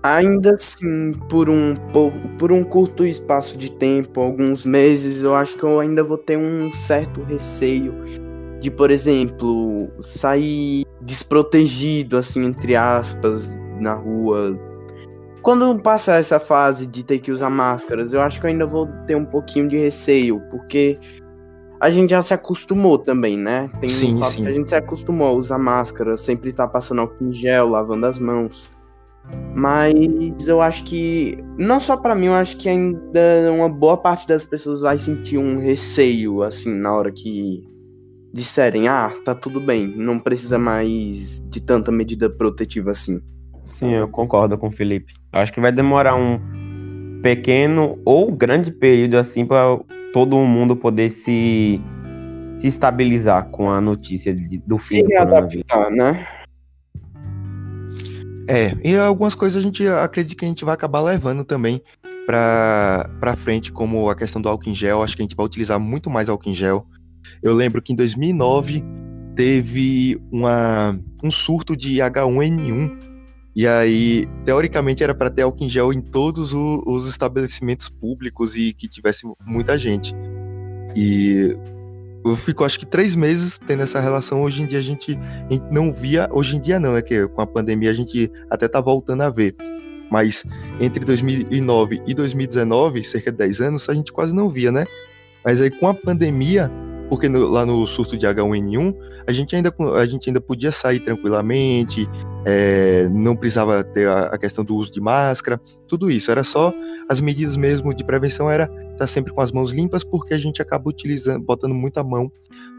Ainda 0.03 0.53
assim, 0.53 1.13
por 1.29 1.49
um, 1.49 1.73
por, 1.91 2.11
por 2.37 2.51
um 2.51 2.63
curto 2.63 3.05
espaço 3.05 3.57
de 3.57 3.71
tempo, 3.71 4.19
alguns 4.19 4.63
meses, 4.63 5.23
eu 5.23 5.33
acho 5.33 5.57
que 5.57 5.63
eu 5.63 5.79
ainda 5.79 6.03
vou 6.03 6.17
ter 6.17 6.37
um 6.37 6.71
certo 6.73 7.23
receio 7.23 7.91
de, 8.59 8.69
por 8.69 8.91
exemplo, 8.91 9.89
sair 10.01 10.85
desprotegido, 11.01 12.17
assim, 12.17 12.45
entre 12.45 12.75
aspas, 12.75 13.49
na 13.79 13.95
rua. 13.95 14.59
Quando 15.45 15.79
passar 15.79 16.19
essa 16.19 16.39
fase 16.39 16.87
de 16.87 17.03
ter 17.03 17.19
que 17.19 17.31
usar 17.31 17.51
máscaras, 17.51 18.11
eu 18.11 18.19
acho 18.19 18.39
que 18.39 18.47
eu 18.47 18.49
ainda 18.49 18.65
vou 18.65 18.87
ter 19.05 19.15
um 19.15 19.23
pouquinho 19.23 19.69
de 19.69 19.77
receio, 19.77 20.41
porque 20.49 20.97
a 21.79 21.91
gente 21.91 22.09
já 22.09 22.21
se 22.23 22.33
acostumou 22.33 22.97
também, 22.97 23.37
né? 23.37 23.69
Tem 23.79 23.87
sim, 23.87 24.15
um 24.15 24.17
fato 24.21 24.31
sim. 24.31 24.41
que 24.41 24.49
a 24.49 24.53
gente 24.53 24.69
se 24.69 24.75
acostumou 24.75 25.27
a 25.27 25.31
usar 25.33 25.59
máscara, 25.59 26.17
sempre 26.17 26.51
tá 26.51 26.67
passando 26.67 27.01
álcool 27.01 27.25
em 27.25 27.31
gel, 27.31 27.69
lavando 27.69 28.07
as 28.07 28.17
mãos. 28.17 28.71
Mas 29.53 29.93
eu 30.47 30.63
acho 30.63 30.83
que, 30.83 31.37
não 31.59 31.79
só 31.79 31.95
para 31.95 32.15
mim, 32.15 32.25
eu 32.25 32.33
acho 32.33 32.57
que 32.57 32.67
ainda 32.67 33.51
uma 33.55 33.69
boa 33.69 33.97
parte 33.97 34.27
das 34.27 34.43
pessoas 34.43 34.81
vai 34.81 34.97
sentir 34.97 35.37
um 35.37 35.59
receio, 35.59 36.41
assim, 36.41 36.73
na 36.73 36.91
hora 36.91 37.11
que 37.11 37.63
disserem, 38.33 38.87
ah, 38.87 39.13
tá 39.23 39.35
tudo 39.35 39.61
bem, 39.61 39.95
não 39.95 40.17
precisa 40.17 40.57
mais 40.57 41.39
de 41.47 41.61
tanta 41.61 41.91
medida 41.91 42.31
protetiva 42.31 42.89
assim. 42.89 43.21
Sim, 43.65 43.93
eu 43.93 44.07
concordo 44.07 44.57
com 44.57 44.67
o 44.67 44.71
Felipe. 44.71 45.13
Eu 45.33 45.39
acho 45.39 45.51
que 45.51 45.59
vai 45.59 45.71
demorar 45.71 46.15
um 46.15 46.39
pequeno 47.21 47.99
ou 48.05 48.31
grande 48.31 48.71
período 48.71 49.17
assim 49.17 49.45
para 49.45 49.79
todo 50.13 50.37
mundo 50.37 50.75
poder 50.75 51.09
se 51.09 51.81
se 52.55 52.67
estabilizar 52.67 53.49
com 53.49 53.69
a 53.69 53.81
notícia 53.81 54.33
de, 54.33 54.59
do 54.59 54.77
fim 54.77 54.97
Se 54.97 55.03
do 55.03 55.17
adaptar, 55.17 55.91
né? 55.91 56.25
É, 58.47 58.75
e 58.83 58.95
algumas 58.95 59.35
coisas 59.35 59.59
a 59.59 59.63
gente 59.63 59.85
acredita 59.87 60.35
que 60.35 60.45
a 60.45 60.47
gente 60.47 60.63
vai 60.63 60.73
acabar 60.73 61.01
levando 61.01 61.43
também 61.43 61.81
pra, 62.25 63.09
pra 63.19 63.35
frente, 63.35 63.71
como 63.71 64.09
a 64.09 64.15
questão 64.15 64.41
do 64.41 64.47
álcool 64.47 64.69
em 64.69 64.75
gel. 64.75 65.01
Acho 65.01 65.15
que 65.15 65.21
a 65.21 65.25
gente 65.25 65.35
vai 65.35 65.45
utilizar 65.45 65.79
muito 65.79 66.09
mais 66.09 66.29
álcool 66.29 66.49
em 66.49 66.55
gel. 66.55 66.85
Eu 67.41 67.53
lembro 67.53 67.81
que 67.81 67.91
em 67.91 67.95
2009 67.95 68.83
teve 69.35 70.21
uma, 70.31 70.97
um 71.23 71.31
surto 71.31 71.75
de 71.75 71.97
H1N1. 71.97 73.14
E 73.55 73.65
aí, 73.65 74.27
teoricamente, 74.43 75.03
era 75.03 75.15
para 75.15 75.29
ter 75.29 75.43
álcool 75.43 75.63
em 75.63 75.69
gel 75.69 75.93
em 75.93 76.01
todos 76.01 76.53
o- 76.53 76.83
os 76.85 77.07
estabelecimentos 77.07 77.87
públicos 77.87 78.55
e 78.57 78.73
que 78.73 78.87
tivesse 78.87 79.25
muita 79.45 79.77
gente. 79.79 80.13
E 80.95 81.55
eu 82.25 82.35
fico, 82.35 82.63
acho 82.65 82.77
que, 82.79 82.85
três 82.85 83.15
meses 83.15 83.57
tendo 83.65 83.83
essa 83.83 83.99
relação. 84.01 84.41
Hoje 84.43 84.61
em 84.61 84.65
dia 84.65 84.79
a 84.79 84.81
gente, 84.81 85.17
a 85.49 85.53
gente 85.53 85.65
não 85.71 85.93
via. 85.93 86.27
Hoje 86.31 86.57
em 86.57 86.59
dia 86.59 86.79
não, 86.79 86.97
é 86.97 87.01
que 87.01 87.27
com 87.29 87.41
a 87.41 87.47
pandemia 87.47 87.91
a 87.91 87.93
gente 87.93 88.29
até 88.49 88.67
tá 88.67 88.81
voltando 88.81 89.21
a 89.21 89.29
ver. 89.29 89.55
Mas 90.11 90.43
entre 90.79 91.03
2009 91.05 92.01
e 92.05 92.13
2019, 92.13 93.03
cerca 93.03 93.31
de 93.31 93.37
10 93.37 93.61
anos, 93.61 93.87
a 93.89 93.93
gente 93.93 94.11
quase 94.11 94.35
não 94.35 94.49
via, 94.49 94.71
né? 94.71 94.85
Mas 95.43 95.61
aí 95.61 95.69
com 95.71 95.87
a 95.87 95.93
pandemia, 95.93 96.69
porque 97.09 97.29
no- 97.29 97.47
lá 97.47 97.65
no 97.65 97.85
surto 97.87 98.17
de 98.17 98.25
H1N1, 98.27 98.93
a 99.27 99.31
gente 99.31 99.55
ainda, 99.55 99.73
a 99.97 100.05
gente 100.05 100.29
ainda 100.29 100.41
podia 100.41 100.71
sair 100.71 100.99
tranquilamente, 100.99 102.07
é, 102.45 103.09
não 103.09 103.35
precisava 103.35 103.83
ter 103.83 104.07
a, 104.07 104.27
a 104.27 104.37
questão 104.37 104.63
do 104.63 104.75
uso 104.75 104.91
de 104.91 105.01
máscara, 105.01 105.59
tudo 105.87 106.11
isso. 106.11 106.29
Era 106.29 106.43
só 106.43 106.71
as 107.09 107.19
medidas 107.19 107.57
mesmo 107.57 107.93
de 107.93 108.03
prevenção, 108.03 108.49
era 108.49 108.69
estar 108.91 109.07
sempre 109.07 109.33
com 109.33 109.41
as 109.41 109.51
mãos 109.51 109.71
limpas, 109.71 110.03
porque 110.03 110.33
a 110.33 110.37
gente 110.37 110.61
acaba 110.61 110.87
utilizando, 110.87 111.43
botando 111.43 111.73
muita 111.73 112.03
mão 112.03 112.31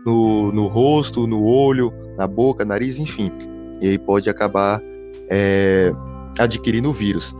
no, 0.04 0.52
no 0.52 0.68
rosto, 0.68 1.26
no 1.26 1.44
olho, 1.44 1.92
na 2.16 2.26
boca, 2.26 2.64
nariz, 2.64 2.98
enfim. 2.98 3.32
E 3.80 3.88
aí 3.88 3.98
pode 3.98 4.30
acabar 4.30 4.80
é, 5.28 5.92
adquirindo 6.38 6.90
o 6.90 6.92
vírus. 6.92 7.34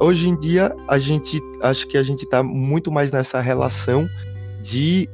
Hoje 0.00 0.28
em 0.28 0.38
dia, 0.38 0.74
a 0.88 0.98
gente 0.98 1.40
acho 1.60 1.86
que 1.88 1.98
a 1.98 2.02
gente 2.02 2.24
está 2.24 2.42
muito 2.42 2.90
mais 2.90 3.10
nessa 3.10 3.40
relação 3.40 4.08
de 4.62 5.08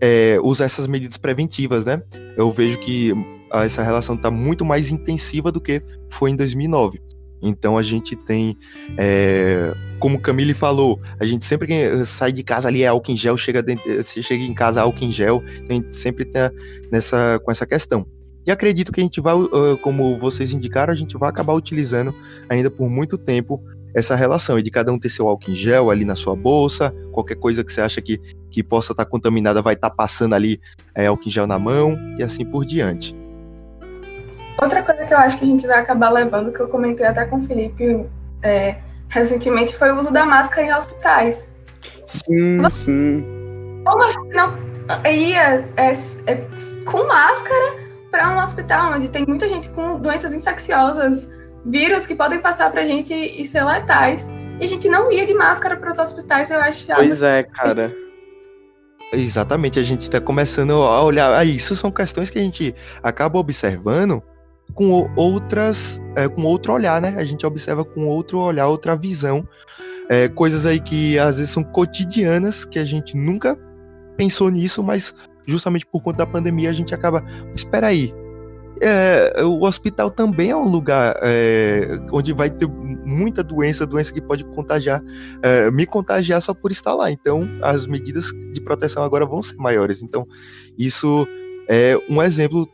é, 0.00 0.38
usar 0.42 0.64
essas 0.64 0.86
medidas 0.86 1.16
preventivas, 1.16 1.84
né? 1.84 2.02
Eu 2.36 2.50
vejo 2.50 2.78
que 2.80 3.12
essa 3.62 3.82
relação 3.82 4.14
está 4.14 4.30
muito 4.30 4.64
mais 4.64 4.90
intensiva 4.90 5.52
do 5.52 5.60
que 5.60 5.82
foi 6.10 6.30
em 6.30 6.36
2009. 6.36 7.00
Então 7.44 7.76
a 7.76 7.82
gente 7.82 8.16
tem, 8.16 8.56
é, 8.96 9.74
como 9.98 10.18
Camille 10.18 10.54
falou, 10.54 10.98
a 11.20 11.24
gente 11.24 11.44
sempre 11.44 11.68
que 11.68 12.06
sai 12.06 12.32
de 12.32 12.42
casa 12.42 12.68
ali 12.68 12.82
é 12.82 12.86
álcool 12.86 13.12
em 13.12 13.16
gel, 13.16 13.36
chega, 13.36 13.62
dentro, 13.62 13.84
você 14.02 14.22
chega 14.22 14.42
em 14.42 14.54
casa 14.54 14.80
álcool 14.80 15.04
em 15.04 15.12
gel, 15.12 15.42
a 15.68 15.72
gente 15.72 15.94
sempre 15.94 16.24
tá 16.24 16.50
nessa, 16.90 17.38
com 17.44 17.52
essa 17.52 17.66
questão. 17.66 18.06
E 18.46 18.50
acredito 18.50 18.92
que 18.92 19.00
a 19.00 19.02
gente 19.02 19.20
vai, 19.20 19.34
como 19.82 20.18
vocês 20.18 20.52
indicaram, 20.52 20.92
a 20.92 20.96
gente 20.96 21.16
vai 21.16 21.30
acabar 21.30 21.54
utilizando 21.54 22.14
ainda 22.48 22.70
por 22.70 22.88
muito 22.90 23.16
tempo 23.16 23.62
essa 23.94 24.16
relação, 24.16 24.58
e 24.58 24.62
de 24.62 24.70
cada 24.70 24.92
um 24.92 24.98
ter 24.98 25.08
seu 25.08 25.28
álcool 25.28 25.52
em 25.52 25.54
gel 25.54 25.88
ali 25.88 26.04
na 26.04 26.16
sua 26.16 26.34
bolsa, 26.34 26.92
qualquer 27.12 27.36
coisa 27.36 27.62
que 27.62 27.72
você 27.72 27.80
acha 27.80 28.02
que, 28.02 28.18
que 28.50 28.62
possa 28.62 28.92
estar 28.92 29.04
contaminada 29.04 29.62
vai 29.62 29.74
estar 29.74 29.90
passando 29.90 30.34
ali 30.34 30.60
é, 30.94 31.06
álcool 31.06 31.28
em 31.28 31.30
gel 31.30 31.46
na 31.46 31.58
mão, 31.58 31.96
e 32.18 32.22
assim 32.22 32.44
por 32.44 32.66
diante. 32.66 33.14
Outra 34.60 34.82
coisa 34.82 35.04
que 35.04 35.12
eu 35.12 35.18
acho 35.18 35.38
que 35.38 35.44
a 35.44 35.48
gente 35.48 35.66
vai 35.66 35.80
acabar 35.80 36.10
levando, 36.10 36.52
que 36.52 36.60
eu 36.60 36.68
comentei 36.68 37.06
até 37.06 37.24
com 37.24 37.36
o 37.36 37.42
Felipe 37.42 38.06
é, 38.42 38.76
recentemente, 39.08 39.76
foi 39.76 39.90
o 39.90 39.98
uso 39.98 40.12
da 40.12 40.24
máscara 40.24 40.66
em 40.66 40.74
hospitais. 40.74 41.46
Sim, 42.06 42.70
sim. 42.70 43.24
Como 43.84 44.02
a 44.02 44.10
gente 44.10 44.34
não 44.34 44.54
ia 45.10 45.68
é, 45.76 45.92
é, 46.26 46.36
com 46.84 47.06
máscara 47.06 47.84
para 48.10 48.30
um 48.30 48.40
hospital 48.40 48.92
onde 48.92 49.08
tem 49.08 49.26
muita 49.26 49.48
gente 49.48 49.68
com 49.70 49.98
doenças 49.98 50.34
infecciosas, 50.34 51.28
vírus 51.66 52.06
que 52.06 52.14
podem 52.14 52.40
passar 52.40 52.70
pra 52.70 52.84
gente 52.84 53.12
e 53.12 53.44
ser 53.44 53.64
letais. 53.64 54.30
E 54.60 54.64
a 54.64 54.68
gente 54.68 54.88
não 54.88 55.10
ia 55.10 55.26
de 55.26 55.34
máscara 55.34 55.76
para 55.76 55.92
os 55.92 55.98
hospitais, 55.98 56.50
eu 56.50 56.60
acho. 56.60 56.86
Pois 56.94 57.22
é, 57.22 57.42
cara. 57.42 57.92
Exatamente, 59.12 59.78
a 59.78 59.82
gente 59.82 60.02
está 60.02 60.20
começando 60.20 60.72
a 60.72 61.02
olhar. 61.02 61.32
Ah, 61.32 61.44
isso 61.44 61.74
são 61.74 61.90
questões 61.90 62.30
que 62.30 62.38
a 62.38 62.42
gente 62.42 62.74
acaba 63.02 63.38
observando 63.38 64.22
com 64.74 65.08
outras, 65.16 66.00
é, 66.16 66.28
com 66.28 66.42
outro 66.44 66.72
olhar, 66.72 67.00
né? 67.00 67.14
A 67.16 67.24
gente 67.24 67.46
observa 67.46 67.84
com 67.84 68.06
outro 68.06 68.38
olhar, 68.38 68.66
outra 68.66 68.96
visão, 68.96 69.46
é, 70.08 70.28
coisas 70.28 70.66
aí 70.66 70.80
que 70.80 71.18
às 71.18 71.38
vezes 71.38 71.52
são 71.52 71.62
cotidianas 71.62 72.64
que 72.64 72.78
a 72.78 72.84
gente 72.84 73.16
nunca 73.16 73.56
pensou 74.16 74.50
nisso, 74.50 74.82
mas 74.82 75.14
justamente 75.46 75.86
por 75.86 76.02
conta 76.02 76.18
da 76.18 76.26
pandemia 76.26 76.70
a 76.70 76.72
gente 76.72 76.94
acaba. 76.94 77.24
Espera 77.54 77.86
aí. 77.88 78.12
é, 78.82 79.44
o 79.44 79.62
hospital 79.62 80.10
também 80.10 80.50
é 80.50 80.56
um 80.56 80.68
lugar 80.68 81.16
é, 81.22 81.98
onde 82.12 82.32
vai 82.32 82.50
ter 82.50 82.68
muita 83.06 83.42
doença, 83.42 83.86
doença 83.86 84.12
que 84.12 84.20
pode 84.20 84.44
contagiar, 84.44 85.02
é, 85.42 85.70
me 85.70 85.86
contagiar 85.86 86.42
só 86.42 86.52
por 86.52 86.72
estar 86.72 86.94
lá. 86.94 87.10
Então, 87.10 87.48
as 87.62 87.86
medidas 87.86 88.26
de 88.52 88.60
proteção 88.60 89.04
agora 89.04 89.24
vão 89.24 89.42
ser 89.42 89.56
maiores. 89.56 90.02
Então, 90.02 90.26
isso 90.76 91.26
é 91.68 91.96
um 92.10 92.22
exemplo 92.22 92.68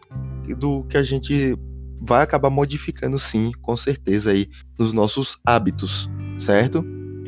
do 0.57 0.85
que 0.85 0.97
a 0.97 1.03
gente 1.03 1.57
vai 2.01 2.23
acabar 2.23 2.51
modificando, 2.51 3.19
sim, 3.19 3.53
com 3.61 3.77
certeza, 3.77 4.31
aí, 4.31 4.49
nos 4.79 4.93
nossos 4.93 5.39
hábitos, 5.45 6.09
certo? 6.39 6.85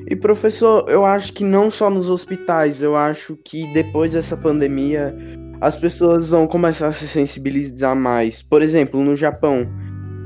E 0.09 0.17
professor, 0.17 0.85
eu 0.89 1.05
acho 1.07 1.33
que 1.33 1.45
não 1.45 1.71
só 1.71 1.89
nos 1.89 2.11
hospitais, 2.11 2.83
eu 2.83 2.97
acho 2.97 3.37
que 3.45 3.73
depois 3.73 4.13
dessa 4.13 4.37
pandemia 4.37 5.15
as 5.61 5.77
pessoas 5.77 6.31
vão 6.31 6.47
começar 6.47 6.89
a 6.89 6.93
se 6.93 7.07
sensibilizar 7.07 7.95
mais. 7.95 8.43
Por 8.43 8.63
exemplo, 8.63 9.03
no 9.03 9.17
Japão, 9.17 9.69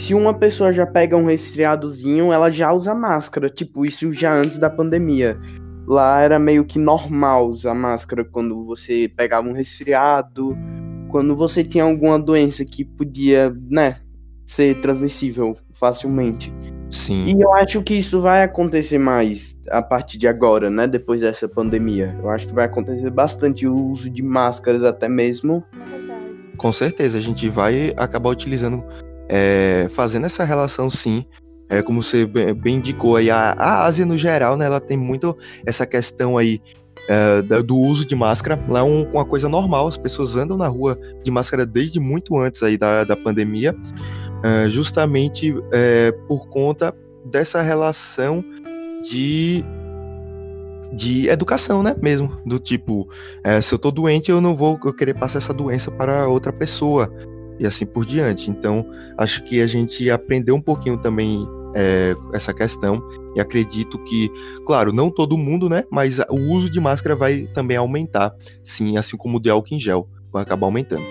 se 0.01 0.15
uma 0.15 0.33
pessoa 0.33 0.73
já 0.73 0.87
pega 0.87 1.17
um 1.17 1.27
resfriadozinho, 1.27 2.33
ela 2.33 2.51
já 2.51 2.73
usa 2.73 2.95
máscara, 2.95 3.51
tipo, 3.51 3.85
isso 3.85 4.11
já 4.13 4.33
antes 4.33 4.59
da 4.59 4.71
pandemia. 4.71 5.39
Lá 5.87 6.21
era 6.21 6.39
meio 6.39 6.65
que 6.65 6.79
normal 6.79 7.49
usar 7.49 7.75
máscara 7.75 8.25
quando 8.25 8.65
você 8.65 9.11
pegava 9.15 9.47
um 9.47 9.53
resfriado, 9.53 10.57
quando 11.11 11.37
você 11.37 11.63
tinha 11.63 11.85
alguma 11.85 12.19
doença 12.19 12.65
que 12.65 12.85
podia, 12.85 13.55
né, 13.71 14.01
ser 14.47 14.81
transmissível 14.81 15.57
facilmente. 15.75 16.55
Sim. 16.89 17.27
E 17.27 17.41
eu 17.43 17.53
acho 17.55 17.83
que 17.83 17.95
isso 17.95 18.21
vai 18.21 18.45
acontecer 18.45 18.97
mais 18.97 19.59
a 19.69 19.83
partir 19.83 20.17
de 20.19 20.29
agora, 20.29 20.71
né? 20.71 20.87
Depois 20.87 21.21
dessa 21.21 21.49
pandemia. 21.49 22.17
Eu 22.23 22.31
acho 22.31 22.47
que 22.47 22.55
vai 22.55 22.65
acontecer 22.65 23.11
bastante 23.11 23.67
o 23.67 23.75
uso 23.75 24.09
de 24.09 24.23
máscaras, 24.23 24.85
até 24.85 25.09
mesmo. 25.09 25.65
Com 26.57 26.73
certeza, 26.73 27.19
a 27.19 27.21
gente 27.21 27.49
vai 27.49 27.93
acabar 27.97 28.31
utilizando, 28.31 28.85
é, 29.29 29.89
fazendo 29.91 30.27
essa 30.27 30.45
relação 30.45 30.89
sim. 30.89 31.27
É, 31.69 31.83
como 31.83 32.01
você 32.01 32.25
bem, 32.25 32.77
indicou 32.77 33.17
aí, 33.17 33.29
a, 33.29 33.51
a 33.51 33.85
Ásia 33.85 34.07
no 34.07 34.17
geral, 34.17 34.57
né, 34.57 34.67
ela 34.67 34.81
tem 34.81 34.97
muito 34.97 35.37
essa 35.67 35.85
questão 35.85 36.38
aí 36.38 36.61
é, 37.09 37.42
do 37.63 37.77
uso 37.77 38.07
de 38.07 38.15
máscara. 38.15 38.63
Lá 38.69 38.81
é 38.81 38.83
um- 38.85 39.11
uma 39.11 39.25
coisa 39.25 39.49
normal, 39.49 39.88
as 39.88 39.99
pessoas 39.99 40.37
andam 40.37 40.57
na 40.57 40.69
rua 40.69 40.97
de 41.25 41.31
máscara 41.31 41.67
desde 41.67 41.99
muito 41.99 42.38
antes 42.38 42.63
aí 42.63 42.79
da, 42.79 43.03
da 43.03 43.17
pandemia, 43.17 43.75
é, 44.43 44.69
justamente 44.69 45.55
é, 45.73 46.13
por 46.29 46.49
conta 46.49 46.95
dessa 47.25 47.63
relação 47.63 48.45
de 49.03 49.65
de 50.93 51.29
educação, 51.29 51.83
né, 51.83 51.95
mesmo, 52.01 52.41
do 52.47 52.59
tipo, 52.59 53.09
é, 53.45 53.61
se 53.61 53.75
eu 53.75 53.79
tô 53.79 53.91
doente, 53.91 54.31
eu 54.31 54.41
não 54.41 54.55
vou 54.55 54.79
querer 54.79 55.15
passar 55.15 55.39
essa 55.39 55.53
doença 55.53 55.91
para 55.91 56.29
outra 56.29 56.53
pessoa 56.53 57.13
e 57.59 57.67
assim 57.67 57.85
por 57.85 58.07
diante. 58.07 58.51
Então, 58.51 58.87
acho 59.19 59.43
que 59.45 59.61
a 59.61 59.67
gente 59.67 60.09
aprendeu 60.11 60.55
um 60.55 60.61
pouquinho 60.61 60.97
também 60.97 61.47
é, 61.75 62.17
essa 62.33 62.55
questão 62.55 63.07
E 63.37 63.41
acredito 63.41 63.99
que, 64.05 64.31
claro, 64.65 64.93
não 64.93 65.11
todo 65.11 65.37
mundo, 65.37 65.69
né? 65.69 65.85
Mas 65.91 66.19
o 66.31 66.37
uso 66.51 66.71
de 66.71 66.81
máscara 66.81 67.15
vai 67.15 67.47
também 67.55 67.77
aumentar, 67.77 68.35
sim, 68.65 68.97
assim 68.97 69.17
como 69.17 69.37
o 69.37 69.41
de 69.41 69.51
álcool 69.51 69.75
em 69.75 69.79
gel 69.79 70.09
vai 70.33 70.43
acabar 70.43 70.67
aumentando. 70.67 71.05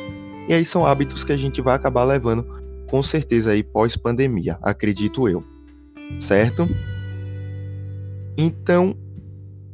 E 0.48 0.54
aí 0.54 0.66
são 0.66 0.86
hábitos 0.86 1.24
que 1.24 1.32
a 1.32 1.38
gente 1.38 1.62
vai 1.62 1.76
acabar 1.76 2.04
levando 2.04 2.48
com 2.88 3.02
certeza 3.04 3.52
aí 3.52 3.64
pós-pandemia, 3.64 4.58
acredito 4.62 5.28
eu. 5.28 5.44
Certo? 6.20 6.68
Então, 8.38 8.96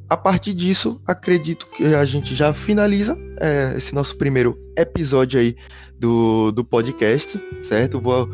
a 0.09 0.17
partir 0.17 0.53
disso, 0.53 1.01
acredito 1.05 1.67
que 1.67 1.85
a 1.85 2.03
gente 2.05 2.35
já 2.35 2.53
finaliza 2.53 3.17
é, 3.39 3.73
esse 3.77 3.95
nosso 3.95 4.17
primeiro 4.17 4.57
episódio 4.77 5.39
aí 5.39 5.55
do, 5.97 6.51
do 6.51 6.63
podcast, 6.63 7.41
certo? 7.61 7.99
Vou, 7.99 8.29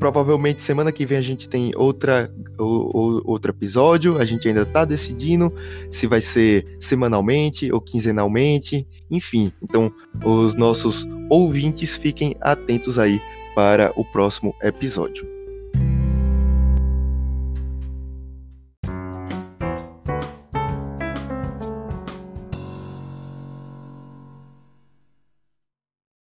provavelmente 0.00 0.62
semana 0.62 0.90
que 0.90 1.06
vem 1.06 1.18
a 1.18 1.22
gente 1.22 1.48
tem 1.48 1.72
outra, 1.76 2.32
o, 2.58 2.64
o, 2.64 3.30
outro 3.30 3.52
episódio. 3.52 4.18
A 4.18 4.24
gente 4.24 4.48
ainda 4.48 4.66
tá 4.66 4.84
decidindo 4.84 5.52
se 5.90 6.06
vai 6.06 6.20
ser 6.20 6.76
semanalmente 6.80 7.70
ou 7.70 7.80
quinzenalmente, 7.80 8.88
enfim. 9.10 9.52
Então, 9.62 9.92
os 10.24 10.54
nossos 10.54 11.06
ouvintes 11.28 11.96
fiquem 11.96 12.34
atentos 12.40 12.98
aí 12.98 13.20
para 13.60 13.92
o 13.94 14.02
próximo 14.02 14.56
episódio. 14.62 15.29